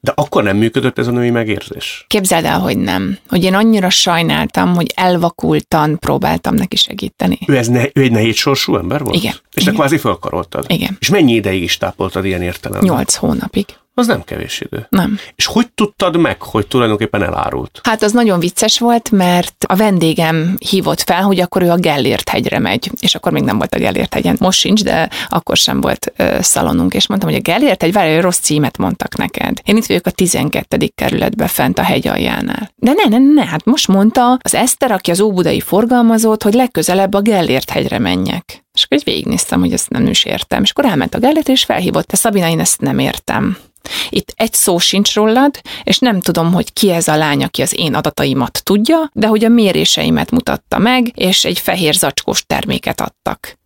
De 0.00 0.12
akkor 0.14 0.42
nem 0.42 0.56
működött 0.56 0.98
ez 0.98 1.06
a 1.06 1.10
női 1.10 1.30
megérzés? 1.30 2.04
Képzeld 2.08 2.44
el, 2.44 2.58
hogy 2.58 2.78
nem. 2.78 3.18
Hogy 3.28 3.44
én 3.44 3.54
annyira 3.54 3.90
sajnáltam, 3.90 4.74
hogy 4.74 4.92
elvakultan 4.94 5.98
próbáltam 5.98 6.54
neki 6.54 6.76
segíteni. 6.76 7.38
Ő, 7.46 7.56
ez 7.56 7.68
ne, 7.68 7.84
ő 7.92 8.02
egy 8.02 8.12
nehéz 8.12 8.36
sorsú 8.36 8.76
ember 8.76 9.02
volt? 9.02 9.16
Igen. 9.16 9.34
És 9.52 9.62
Igen. 9.62 9.74
te 9.74 9.80
kvázi 9.80 9.98
fölkaroltad? 9.98 10.64
Igen. 10.68 10.96
És 11.00 11.08
mennyi 11.08 11.32
ideig 11.34 11.62
is 11.62 11.76
tápoltad 11.76 12.24
ilyen 12.24 12.42
értelemben? 12.42 12.94
Nyolc 12.94 13.14
hónapig. 13.14 13.66
Az 13.96 14.06
nem 14.06 14.24
kevés 14.24 14.60
idő. 14.60 14.86
Nem. 14.88 15.18
És 15.34 15.46
hogy 15.46 15.70
tudtad 15.70 16.16
meg, 16.16 16.42
hogy 16.42 16.66
tulajdonképpen 16.66 17.22
elárult? 17.22 17.80
Hát 17.82 18.02
az 18.02 18.12
nagyon 18.12 18.38
vicces 18.38 18.78
volt, 18.78 19.10
mert 19.10 19.64
a 19.68 19.76
vendégem 19.76 20.56
hívott 20.68 21.00
fel, 21.00 21.22
hogy 21.22 21.40
akkor 21.40 21.62
ő 21.62 21.70
a 21.70 21.76
Gellért 21.76 22.28
hegyre 22.28 22.58
megy, 22.58 22.90
és 23.00 23.14
akkor 23.14 23.32
még 23.32 23.42
nem 23.42 23.56
volt 23.56 23.74
a 23.74 23.78
Gellért 23.78 24.14
hegyen. 24.14 24.36
Most 24.40 24.58
sincs, 24.58 24.82
de 24.82 25.08
akkor 25.28 25.56
sem 25.56 25.80
volt 25.80 26.12
ö, 26.16 26.38
szalonunk, 26.40 26.94
és 26.94 27.06
mondtam, 27.06 27.30
hogy 27.30 27.38
a 27.38 27.42
Gellért 27.42 27.82
hegy, 27.82 27.92
várj, 27.92 28.20
rossz 28.20 28.38
címet 28.38 28.78
mondtak 28.78 29.16
neked. 29.16 29.60
Én 29.64 29.76
itt 29.76 29.86
vagyok 29.86 30.06
a 30.06 30.10
12. 30.10 30.90
kerületben 30.94 31.48
fent 31.48 31.78
a 31.78 31.82
hegy 31.82 32.08
aljánál. 32.08 32.70
De 32.76 32.92
ne, 32.92 33.18
ne, 33.18 33.32
ne, 33.32 33.46
hát 33.46 33.64
most 33.64 33.88
mondta 33.88 34.38
az 34.42 34.54
Eszter, 34.54 34.92
aki 34.92 35.10
az 35.10 35.20
óbudai 35.20 35.60
forgalmazott, 35.60 36.42
hogy 36.42 36.54
legközelebb 36.54 37.14
a 37.14 37.20
Gellért 37.20 37.70
hegyre 37.70 37.98
menjek. 37.98 38.64
És 38.72 38.84
akkor 38.84 38.98
így 38.98 39.04
végignéztem, 39.04 39.60
hogy 39.60 39.72
ezt 39.72 39.90
nem 39.90 40.06
is 40.06 40.24
értem. 40.24 40.62
És 40.62 40.70
akkor 40.70 40.84
elment 40.84 41.14
a 41.14 41.18
Gellért, 41.18 41.48
és 41.48 41.64
felhívott, 41.64 42.06
te 42.06 42.16
Szabina, 42.16 42.48
én 42.48 42.60
ezt 42.60 42.80
nem 42.80 42.98
értem. 42.98 43.56
Itt 44.08 44.32
egy 44.36 44.52
szó 44.52 44.78
sincs 44.78 45.14
rólad, 45.14 45.60
és 45.84 45.98
nem 45.98 46.20
tudom, 46.20 46.52
hogy 46.52 46.72
ki 46.72 46.90
ez 46.90 47.08
a 47.08 47.16
lány, 47.16 47.44
aki 47.44 47.62
az 47.62 47.78
én 47.78 47.94
adataimat 47.94 48.60
tudja, 48.64 49.10
de 49.12 49.26
hogy 49.26 49.44
a 49.44 49.48
méréseimet 49.48 50.30
mutatta 50.30 50.78
meg, 50.78 51.12
és 51.14 51.44
egy 51.44 51.58
fehér 51.58 51.94
zacskós 51.94 52.46
terméket 52.46 53.00
adtak. 53.00 53.58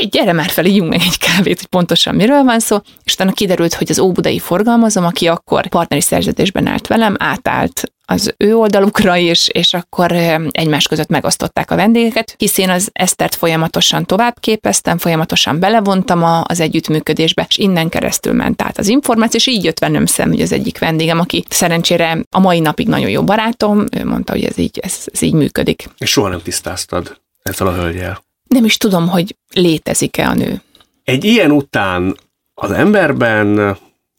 Így 0.00 0.08
gyere 0.08 0.32
már 0.32 0.48
fel, 0.48 0.64
ígyunk 0.64 0.90
meg 0.90 1.00
egy 1.00 1.18
kávét, 1.18 1.58
hogy 1.58 1.66
pontosan 1.66 2.14
miről 2.14 2.42
van 2.42 2.60
szó, 2.60 2.78
és 3.04 3.12
utána 3.12 3.32
kiderült, 3.32 3.74
hogy 3.74 3.90
az 3.90 3.98
óbudai 3.98 4.38
forgalmazom, 4.38 5.04
aki 5.04 5.26
akkor 5.26 5.68
partneri 5.68 6.02
szerződésben 6.02 6.66
állt 6.66 6.86
velem, 6.86 7.16
átállt 7.18 7.92
az 8.06 8.34
ő 8.36 8.56
oldalukra 8.56 9.16
is, 9.16 9.48
és 9.48 9.74
akkor 9.74 10.12
egymás 10.50 10.86
között 10.86 11.08
megosztották 11.08 11.70
a 11.70 11.76
vendégeket, 11.76 12.34
hisz 12.38 12.58
én 12.58 12.70
az 12.70 12.88
Esztert 12.92 13.34
folyamatosan 13.34 14.04
tovább 14.04 14.36
képeztem, 14.40 14.98
folyamatosan 14.98 15.58
belevontam 15.58 16.22
a, 16.22 16.44
az 16.46 16.60
együttműködésbe, 16.60 17.46
és 17.48 17.56
innen 17.56 17.88
keresztül 17.88 18.32
ment 18.32 18.62
át 18.62 18.78
az 18.78 18.88
információ, 18.88 19.38
és 19.38 19.46
így 19.46 19.64
jött 19.64 19.78
velem 19.78 20.06
szem, 20.06 20.28
hogy 20.28 20.40
az 20.40 20.52
egyik 20.52 20.78
vendégem, 20.78 21.20
aki 21.20 21.44
szerencsére 21.48 22.24
a 22.30 22.40
mai 22.40 22.60
napig 22.60 22.88
nagyon 22.88 23.10
jó 23.10 23.24
barátom, 23.24 23.84
ő 23.92 24.04
mondta, 24.04 24.32
hogy 24.32 24.44
ez 24.44 24.58
így, 24.58 24.78
ez, 24.82 25.04
ez 25.12 25.22
így 25.22 25.34
működik. 25.34 25.88
És 25.98 26.10
soha 26.10 26.28
nem 26.28 26.42
tisztáztad 26.42 27.20
ezzel 27.42 27.66
a 27.66 27.74
hölgyel. 27.74 28.23
Nem 28.54 28.64
is 28.64 28.76
tudom, 28.76 29.08
hogy 29.08 29.36
létezik-e 29.52 30.28
a 30.28 30.34
nő. 30.34 30.62
Egy 31.04 31.24
ilyen 31.24 31.50
után 31.50 32.16
az 32.54 32.70
emberben 32.70 33.46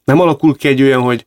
nem 0.03 0.19
alakul 0.19 0.55
ki 0.55 0.67
egy 0.67 0.81
olyan, 0.81 1.01
hogy 1.01 1.25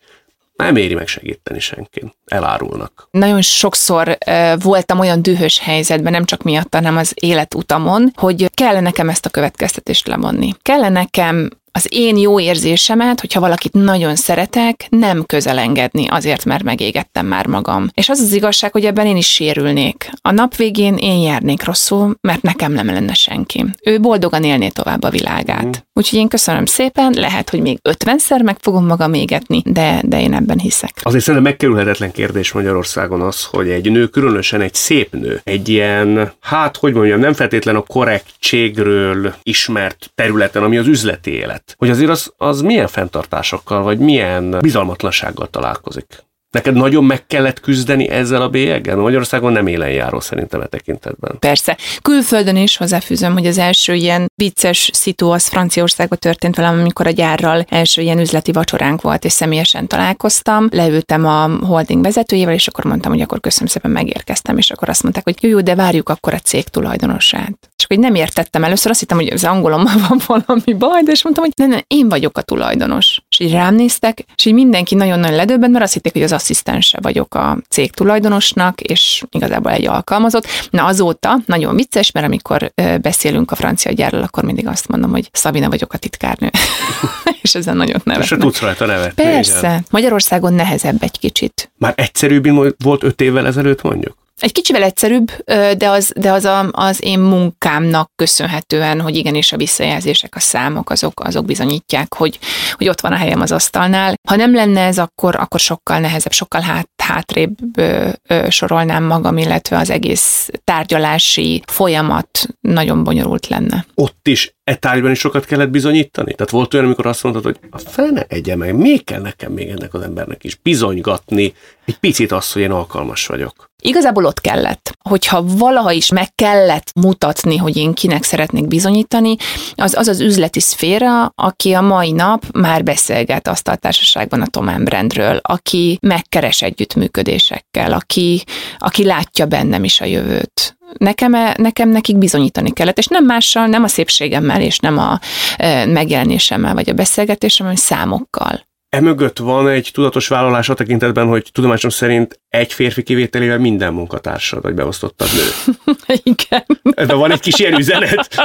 nem 0.56 0.76
éri 0.76 0.94
meg 0.94 1.06
segíteni 1.06 1.60
senkin. 1.60 2.12
Elárulnak. 2.24 3.08
Nagyon 3.10 3.42
sokszor 3.42 4.18
uh, 4.26 4.62
voltam 4.62 4.98
olyan 4.98 5.22
dühös 5.22 5.58
helyzetben, 5.58 6.12
nem 6.12 6.24
csak 6.24 6.42
miatt, 6.42 6.74
hanem 6.74 6.96
az 6.96 7.12
életutamon, 7.14 8.12
hogy 8.14 8.50
kellene 8.54 8.80
nekem 8.80 9.08
ezt 9.08 9.26
a 9.26 9.30
következtetést 9.30 10.06
levonni. 10.06 10.54
Kellene 10.62 10.88
nekem 10.88 11.50
az 11.72 11.86
én 11.90 12.16
jó 12.16 12.40
érzésemet, 12.40 13.20
hogyha 13.20 13.40
valakit 13.40 13.72
nagyon 13.72 14.16
szeretek, 14.16 14.86
nem 14.88 15.24
közelengedni 15.26 16.06
azért, 16.06 16.44
mert 16.44 16.62
megégettem 16.62 17.26
már 17.26 17.46
magam. 17.46 17.88
És 17.94 18.08
az 18.08 18.20
az 18.20 18.32
igazság, 18.32 18.72
hogy 18.72 18.84
ebben 18.84 19.06
én 19.06 19.16
is 19.16 19.32
sérülnék. 19.32 20.10
A 20.22 20.30
nap 20.30 20.56
végén 20.56 20.96
én 20.96 21.18
járnék 21.18 21.64
rosszul, 21.64 22.16
mert 22.20 22.42
nekem 22.42 22.72
nem 22.72 22.86
lenne 22.86 23.14
senki. 23.14 23.64
Ő 23.82 24.00
boldogan 24.00 24.44
élné 24.44 24.68
tovább 24.68 25.02
a 25.02 25.10
világát. 25.10 25.66
Mm. 25.66 25.70
Úgyhogy 25.92 26.18
én 26.18 26.28
köszönöm 26.28 26.64
szépen, 26.64 27.12
lehet, 27.12 27.50
hogy 27.50 27.60
még 27.60 27.78
ötvenszer 27.82 28.42
meg 28.42 28.56
fogom 28.60 28.86
magam 28.86 29.12
égetni, 29.12 29.62
de, 29.64 30.00
de 30.04 30.20
én 30.20 30.34
ebben 30.34 30.58
hiszek. 30.58 30.92
Azért 31.02 31.24
szerintem 31.24 31.50
megkerülhetetlen 31.50 32.12
kérdés 32.12 32.52
Magyarországon 32.52 33.20
az, 33.20 33.44
hogy 33.44 33.68
egy 33.68 33.90
nő, 33.90 34.06
különösen 34.06 34.60
egy 34.60 34.74
szép 34.74 35.12
nő, 35.12 35.40
egy 35.44 35.68
ilyen, 35.68 36.32
hát 36.40 36.76
hogy 36.76 36.92
mondjam, 36.92 37.20
nem 37.20 37.32
feltétlen 37.32 37.76
a 37.76 37.80
korrektségről 37.80 39.34
ismert 39.42 40.10
területen, 40.14 40.62
ami 40.62 40.76
az 40.76 40.86
üzleti 40.86 41.30
élet 41.30 41.67
hogy 41.76 41.90
azért 41.90 42.10
az, 42.10 42.32
az 42.36 42.60
milyen 42.60 42.86
fenntartásokkal, 42.86 43.82
vagy 43.82 43.98
milyen 43.98 44.58
bizalmatlansággal 44.60 45.46
találkozik. 45.46 46.26
Neked 46.50 46.74
nagyon 46.74 47.04
meg 47.04 47.26
kellett 47.26 47.60
küzdeni 47.60 48.08
ezzel 48.08 48.42
a 48.42 48.48
bélyeggel? 48.48 48.96
Magyarországon 48.96 49.52
nem 49.52 49.66
élen 49.66 49.90
járó 49.90 50.20
szerintem 50.20 50.60
e 50.60 50.66
tekintetben. 50.66 51.38
Persze. 51.38 51.76
Külföldön 52.02 52.56
is 52.56 52.76
hozzáfűzöm, 52.76 53.32
hogy 53.32 53.46
az 53.46 53.58
első 53.58 53.94
ilyen 53.94 54.30
vicces 54.34 54.90
szitu 54.92 55.30
az 55.30 55.46
Franciaországban 55.46 56.18
történt 56.18 56.56
velem, 56.56 56.78
amikor 56.78 57.06
a 57.06 57.10
gyárral 57.10 57.64
első 57.68 58.02
ilyen 58.02 58.18
üzleti 58.18 58.52
vacsoránk 58.52 59.00
volt, 59.00 59.24
és 59.24 59.32
személyesen 59.32 59.86
találkoztam. 59.86 60.68
Leültem 60.70 61.26
a 61.26 61.66
holding 61.66 62.02
vezetőjével, 62.02 62.54
és 62.54 62.68
akkor 62.68 62.84
mondtam, 62.84 63.12
hogy 63.12 63.20
akkor 63.20 63.40
köszönöm 63.40 63.68
szépen, 63.68 63.90
megérkeztem, 63.90 64.58
és 64.58 64.70
akkor 64.70 64.88
azt 64.88 65.02
mondták, 65.02 65.24
hogy 65.24 65.36
jó, 65.40 65.48
jó, 65.48 65.60
de 65.60 65.74
várjuk 65.74 66.08
akkor 66.08 66.34
a 66.34 66.38
cég 66.38 66.68
tulajdonosát. 66.68 67.70
Akkor 67.88 68.04
nem 68.04 68.14
értettem 68.14 68.64
először, 68.64 68.90
azt 68.90 69.00
hittem, 69.00 69.16
hogy 69.16 69.32
az 69.32 69.44
angolommal 69.44 69.94
van 70.08 70.20
valami 70.26 70.78
baj, 70.78 71.02
de 71.02 71.10
és 71.10 71.22
mondtam, 71.22 71.44
hogy 71.44 71.52
nem, 71.56 71.68
nem, 71.68 71.80
én 71.86 72.08
vagyok 72.08 72.38
a 72.38 72.42
tulajdonos. 72.42 73.20
És 73.28 73.40
így 73.40 73.52
rám 73.52 73.74
néztek, 73.74 74.24
és 74.36 74.44
így 74.44 74.52
mindenki 74.52 74.94
nagyon-nagyon 74.94 75.36
ledöbbent, 75.36 75.72
mert 75.72 75.84
azt 75.84 75.92
hitték, 75.92 76.12
hogy 76.12 76.22
az 76.22 76.32
asszisztense 76.32 76.98
vagyok 77.02 77.34
a 77.34 77.58
cég 77.68 77.90
tulajdonosnak, 77.90 78.80
és 78.80 79.22
igazából 79.30 79.72
egy 79.72 79.86
alkalmazott. 79.86 80.46
Na 80.70 80.84
azóta 80.84 81.38
nagyon 81.46 81.76
vicces, 81.76 82.10
mert 82.10 82.26
amikor 82.26 82.72
beszélünk 83.00 83.50
a 83.50 83.54
francia 83.54 83.92
gyárral, 83.92 84.22
akkor 84.22 84.44
mindig 84.44 84.66
azt 84.66 84.88
mondom, 84.88 85.10
hogy 85.10 85.28
Szabina 85.32 85.68
vagyok 85.68 85.92
a 85.92 85.98
titkárnő. 85.98 86.50
és 87.42 87.54
ezen 87.54 87.76
nagyon 87.76 88.00
nevetnek. 88.04 88.38
És 88.38 88.44
tudsz 88.44 88.60
rajta 88.60 88.86
nevetni. 88.86 89.22
Persze. 89.22 89.58
Igen. 89.58 89.86
Magyarországon 89.90 90.52
nehezebb 90.52 91.02
egy 91.02 91.18
kicsit. 91.18 91.70
Már 91.78 91.92
egyszerűbb 91.96 92.46
volt 92.84 93.02
öt 93.02 93.20
évvel 93.20 93.46
ezelőtt 93.46 93.82
mondjuk? 93.82 94.16
Egy 94.38 94.52
kicsivel 94.52 94.82
egyszerűbb, 94.82 95.30
de 95.76 95.88
az, 95.88 96.12
de 96.16 96.32
az 96.32 96.44
a, 96.44 96.68
az 96.70 97.04
én 97.04 97.18
munkámnak 97.18 98.10
köszönhetően, 98.16 99.00
hogy 99.00 99.16
igenis 99.16 99.52
a 99.52 99.56
visszajelzések, 99.56 100.34
a 100.36 100.40
számok, 100.40 100.90
azok, 100.90 101.20
azok 101.20 101.44
bizonyítják, 101.44 102.14
hogy, 102.14 102.38
hogy 102.72 102.88
ott 102.88 103.00
van 103.00 103.12
a 103.12 103.16
helyem 103.16 103.40
az 103.40 103.52
asztalnál. 103.52 104.14
Ha 104.28 104.36
nem 104.36 104.54
lenne 104.54 104.80
ez, 104.80 104.98
akkor, 104.98 105.36
akkor 105.36 105.60
sokkal 105.60 105.98
nehezebb, 105.98 106.32
sokkal 106.32 106.60
hát, 106.60 106.88
hátrébb 107.02 107.78
ö, 107.78 108.08
ö, 108.26 108.46
sorolnám 108.50 109.04
magam, 109.04 109.38
illetve 109.38 109.78
az 109.78 109.90
egész 109.90 110.50
tárgyalási 110.64 111.62
folyamat 111.66 112.48
nagyon 112.60 113.04
bonyolult 113.04 113.46
lenne. 113.48 113.86
Ott 113.94 114.28
is 114.28 114.56
e 114.68 114.74
tárgyban 114.74 115.10
is 115.10 115.18
sokat 115.18 115.44
kellett 115.44 115.70
bizonyítani? 115.70 116.34
Tehát 116.34 116.52
volt 116.52 116.74
olyan, 116.74 116.86
amikor 116.86 117.06
azt 117.06 117.22
mondtad, 117.22 117.44
hogy 117.44 117.56
a 117.70 117.78
fene 117.78 118.24
egye 118.28 118.56
meg, 118.56 118.76
még 118.76 119.04
kell 119.04 119.20
nekem 119.20 119.52
még 119.52 119.68
ennek 119.68 119.94
az 119.94 120.02
embernek 120.02 120.44
is 120.44 120.58
bizonygatni 120.62 121.54
egy 121.84 121.98
picit 121.98 122.32
azt, 122.32 122.52
hogy 122.52 122.62
én 122.62 122.70
alkalmas 122.70 123.26
vagyok. 123.26 123.70
Igazából 123.82 124.24
ott 124.24 124.40
kellett. 124.40 124.92
Hogyha 125.08 125.44
valaha 125.46 125.92
is 125.92 126.10
meg 126.10 126.34
kellett 126.34 126.92
mutatni, 126.94 127.56
hogy 127.56 127.76
én 127.76 127.92
kinek 127.92 128.22
szeretnék 128.22 128.66
bizonyítani, 128.66 129.36
az 129.74 129.94
az, 129.94 130.08
az 130.08 130.20
üzleti 130.20 130.60
szféra, 130.60 131.32
aki 131.34 131.72
a 131.72 131.80
mai 131.80 132.12
nap 132.12 132.44
már 132.52 132.82
beszélget 132.82 133.48
azt 133.48 133.68
a 133.68 133.76
társaságban 133.76 134.42
a 134.42 134.46
Tom 134.46 134.84
Brandről, 134.84 135.40
aki 135.42 135.98
megkeres 136.00 136.62
együttműködésekkel, 136.62 137.92
aki, 137.92 138.44
aki 138.78 139.04
látja 139.04 139.46
bennem 139.46 139.84
is 139.84 140.00
a 140.00 140.04
jövőt 140.04 140.77
nekem, 140.92 141.30
nekem 141.56 141.88
nekik 141.88 142.18
bizonyítani 142.18 142.72
kellett, 142.72 142.98
és 142.98 143.06
nem 143.06 143.24
mással, 143.24 143.66
nem 143.66 143.82
a 143.82 143.88
szépségemmel, 143.88 144.60
és 144.60 144.78
nem 144.78 144.98
a 144.98 145.20
e, 145.56 145.86
megjelenésemmel, 145.86 146.74
vagy 146.74 146.90
a 146.90 146.94
beszélgetésemmel, 146.94 147.72
hanem 147.72 147.88
számokkal. 147.98 148.67
Emögött 148.88 149.38
van 149.38 149.68
egy 149.68 149.90
tudatos 149.92 150.28
vállalás 150.28 150.68
a 150.68 150.74
tekintetben, 150.74 151.26
hogy 151.26 151.50
tudomásom 151.52 151.90
szerint 151.90 152.40
egy 152.48 152.72
férfi 152.72 153.02
kivételével 153.02 153.58
minden 153.58 153.92
munkatársad, 153.92 154.62
vagy 154.62 154.74
beosztottad 154.74 155.28
nő. 155.34 155.74
Igen. 156.22 156.64
Ebben 156.82 157.18
van 157.18 157.30
egy 157.30 157.40
kis 157.40 157.58
ilyen 157.58 157.78
üzenet. 157.78 158.28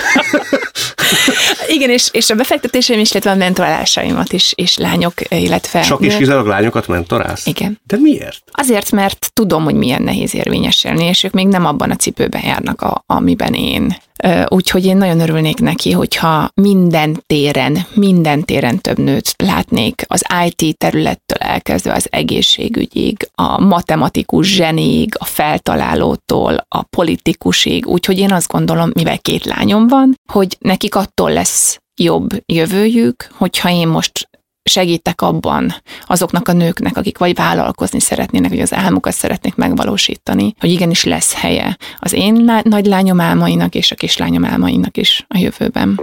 Igen, 1.67 1.89
és, 1.89 2.09
és 2.11 2.29
a 2.29 2.35
befektetéseim 2.35 2.99
is, 2.99 3.11
illetve 3.11 3.31
a 3.31 3.35
mentorálásaimat 3.35 4.33
is, 4.33 4.53
és 4.55 4.77
lányok, 4.77 5.13
illetve... 5.29 5.81
Csak 5.81 6.05
is 6.05 6.15
kizárólag 6.15 6.47
lányokat 6.47 6.87
mentorálsz? 6.87 7.45
Igen. 7.45 7.79
De 7.87 7.97
miért? 7.97 8.43
Azért, 8.51 8.91
mert 8.91 9.31
tudom, 9.33 9.63
hogy 9.63 9.75
milyen 9.75 10.01
nehéz 10.01 10.35
érvényesülni, 10.35 11.03
és 11.05 11.23
ők 11.23 11.31
még 11.31 11.47
nem 11.47 11.65
abban 11.65 11.91
a 11.91 11.95
cipőben 11.95 12.45
járnak, 12.45 12.81
a, 12.81 13.03
amiben 13.05 13.53
én. 13.53 13.97
Úgyhogy 14.47 14.85
én 14.85 14.97
nagyon 14.97 15.19
örülnék 15.19 15.59
neki, 15.59 15.91
hogyha 15.91 16.49
minden 16.53 17.23
téren, 17.27 17.77
minden 17.93 18.43
téren 18.43 18.79
több 18.81 18.97
nőt 18.97 19.33
látnék, 19.37 20.05
az 20.07 20.25
IT 20.45 20.77
területtől 20.77 21.37
elkezdve 21.37 21.93
az 21.93 22.07
egészségügyig, 22.11 23.29
a 23.35 23.61
matematikus 23.61 24.53
zsenig, 24.53 25.13
a 25.19 25.25
feltalálótól, 25.25 26.65
a 26.67 26.83
politikusig. 26.83 27.87
Úgyhogy 27.87 28.17
én 28.19 28.31
azt 28.31 28.51
gondolom, 28.51 28.91
mivel 28.93 29.19
két 29.19 29.45
lányom 29.45 29.87
van, 29.87 30.15
hogy 30.31 30.57
nekik 30.59 30.95
attól 30.95 31.31
lesz 31.31 31.79
jobb 31.95 32.29
jövőjük, 32.45 33.27
hogyha 33.37 33.69
én 33.69 33.87
most 33.87 34.29
segítek 34.63 35.21
abban 35.21 35.75
azoknak 36.05 36.47
a 36.47 36.53
nőknek, 36.53 36.97
akik 36.97 37.17
vagy 37.17 37.35
vállalkozni 37.35 37.99
szeretnének, 37.99 38.49
vagy 38.49 38.59
az 38.59 38.73
álmukat 38.73 39.13
szeretnék 39.13 39.55
megvalósítani, 39.55 40.55
hogy 40.59 40.69
igenis 40.69 41.03
lesz 41.03 41.33
helye 41.33 41.77
az 41.99 42.13
én 42.13 42.43
lá- 42.45 42.63
nagy 42.63 42.85
lányom 42.85 43.19
álmainak 43.19 43.75
és 43.75 43.91
a 43.91 43.95
kislányom 43.95 44.45
álmainak 44.45 44.97
is 44.97 45.25
a 45.27 45.37
jövőben. 45.37 45.99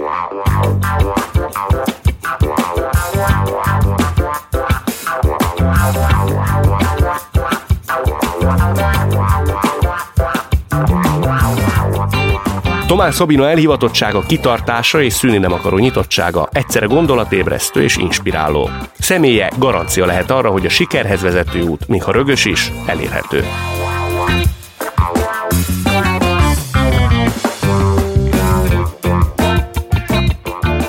Tomás 12.91 13.15
Szabina 13.15 13.49
elhivatottsága, 13.49 14.21
kitartása 14.21 15.03
és 15.03 15.13
szűni 15.13 15.39
nem 15.39 15.53
akaró 15.53 15.79
nyitottsága 15.79 16.49
egyszerre 16.53 16.87
gondolatébresztő 16.87 17.83
és 17.83 17.97
inspiráló. 17.97 18.71
Személye 18.99 19.51
garancia 19.59 20.07
lehet 20.07 20.31
arra, 20.31 20.51
hogy 20.51 20.67
a 20.67 20.69
sikerhez 20.69 21.21
vezető 21.21 21.63
út, 21.63 21.89
még 21.89 22.03
ha 22.03 22.13
rögös 22.13 22.45
is, 22.45 22.73
elérhető. 22.87 23.45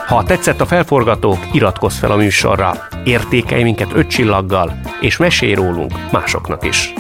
Ha 0.08 0.24
tetszett 0.24 0.62
a 0.62 0.66
felforgató, 0.66 1.38
iratkozz 1.52 1.97
fel 1.97 2.12
a 2.12 2.16
műsorra, 2.16 2.88
értékelj 3.04 3.64
minket 3.64 3.91
öt 3.93 4.08
csillaggal, 4.08 4.80
és 5.02 5.18
mesélj 5.18 5.54
rólunk 5.54 5.91
másoknak 6.12 6.66
is. 6.66 6.93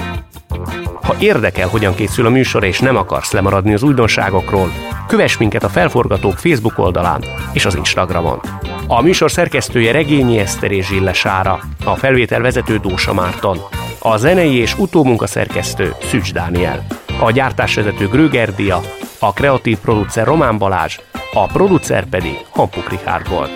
Ha 1.01 1.15
érdekel, 1.19 1.67
hogyan 1.67 1.95
készül 1.95 2.25
a 2.25 2.29
műsor, 2.29 2.63
és 2.63 2.79
nem 2.79 2.95
akarsz 2.95 3.31
lemaradni 3.31 3.73
az 3.73 3.83
újdonságokról, 3.83 4.71
kövess 5.07 5.37
minket 5.37 5.63
a 5.63 5.69
Felforgatók 5.69 6.37
Facebook 6.37 6.77
oldalán 6.77 7.23
és 7.53 7.65
az 7.65 7.75
Instagramon. 7.75 8.39
A 8.87 9.01
műsor 9.01 9.31
szerkesztője 9.31 9.91
Regényi 9.91 10.37
Eszter 10.37 10.71
és 10.71 10.85
Zsille 10.85 11.13
Sára, 11.13 11.59
a 11.85 11.95
felvétel 11.95 12.41
vezető 12.41 12.77
Dósa 12.77 13.13
Márton, 13.13 13.57
a 13.99 14.17
zenei 14.17 14.55
és 14.55 14.77
utómunka 14.77 15.27
szerkesztő 15.27 15.95
Szücs 16.01 16.33
Dániel, 16.33 16.85
a 17.19 17.31
gyártásvezető 17.31 18.07
Gröger 18.07 18.55
Dia, 18.55 18.81
a 19.19 19.33
kreatív 19.33 19.77
producer 19.77 20.25
Román 20.25 20.57
Balázs, 20.57 20.99
a 21.33 21.45
producer 21.45 22.05
pedig 22.05 22.37
Hampuk 22.49 22.89
Richard 22.89 23.29
volt. 23.29 23.51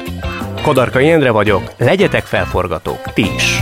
Kadarka 0.62 1.00
Jendre 1.00 1.32
vagyok, 1.32 1.72
legyetek 1.78 2.24
felforgatók, 2.24 3.14
ti 3.14 3.26
is! 3.36 3.62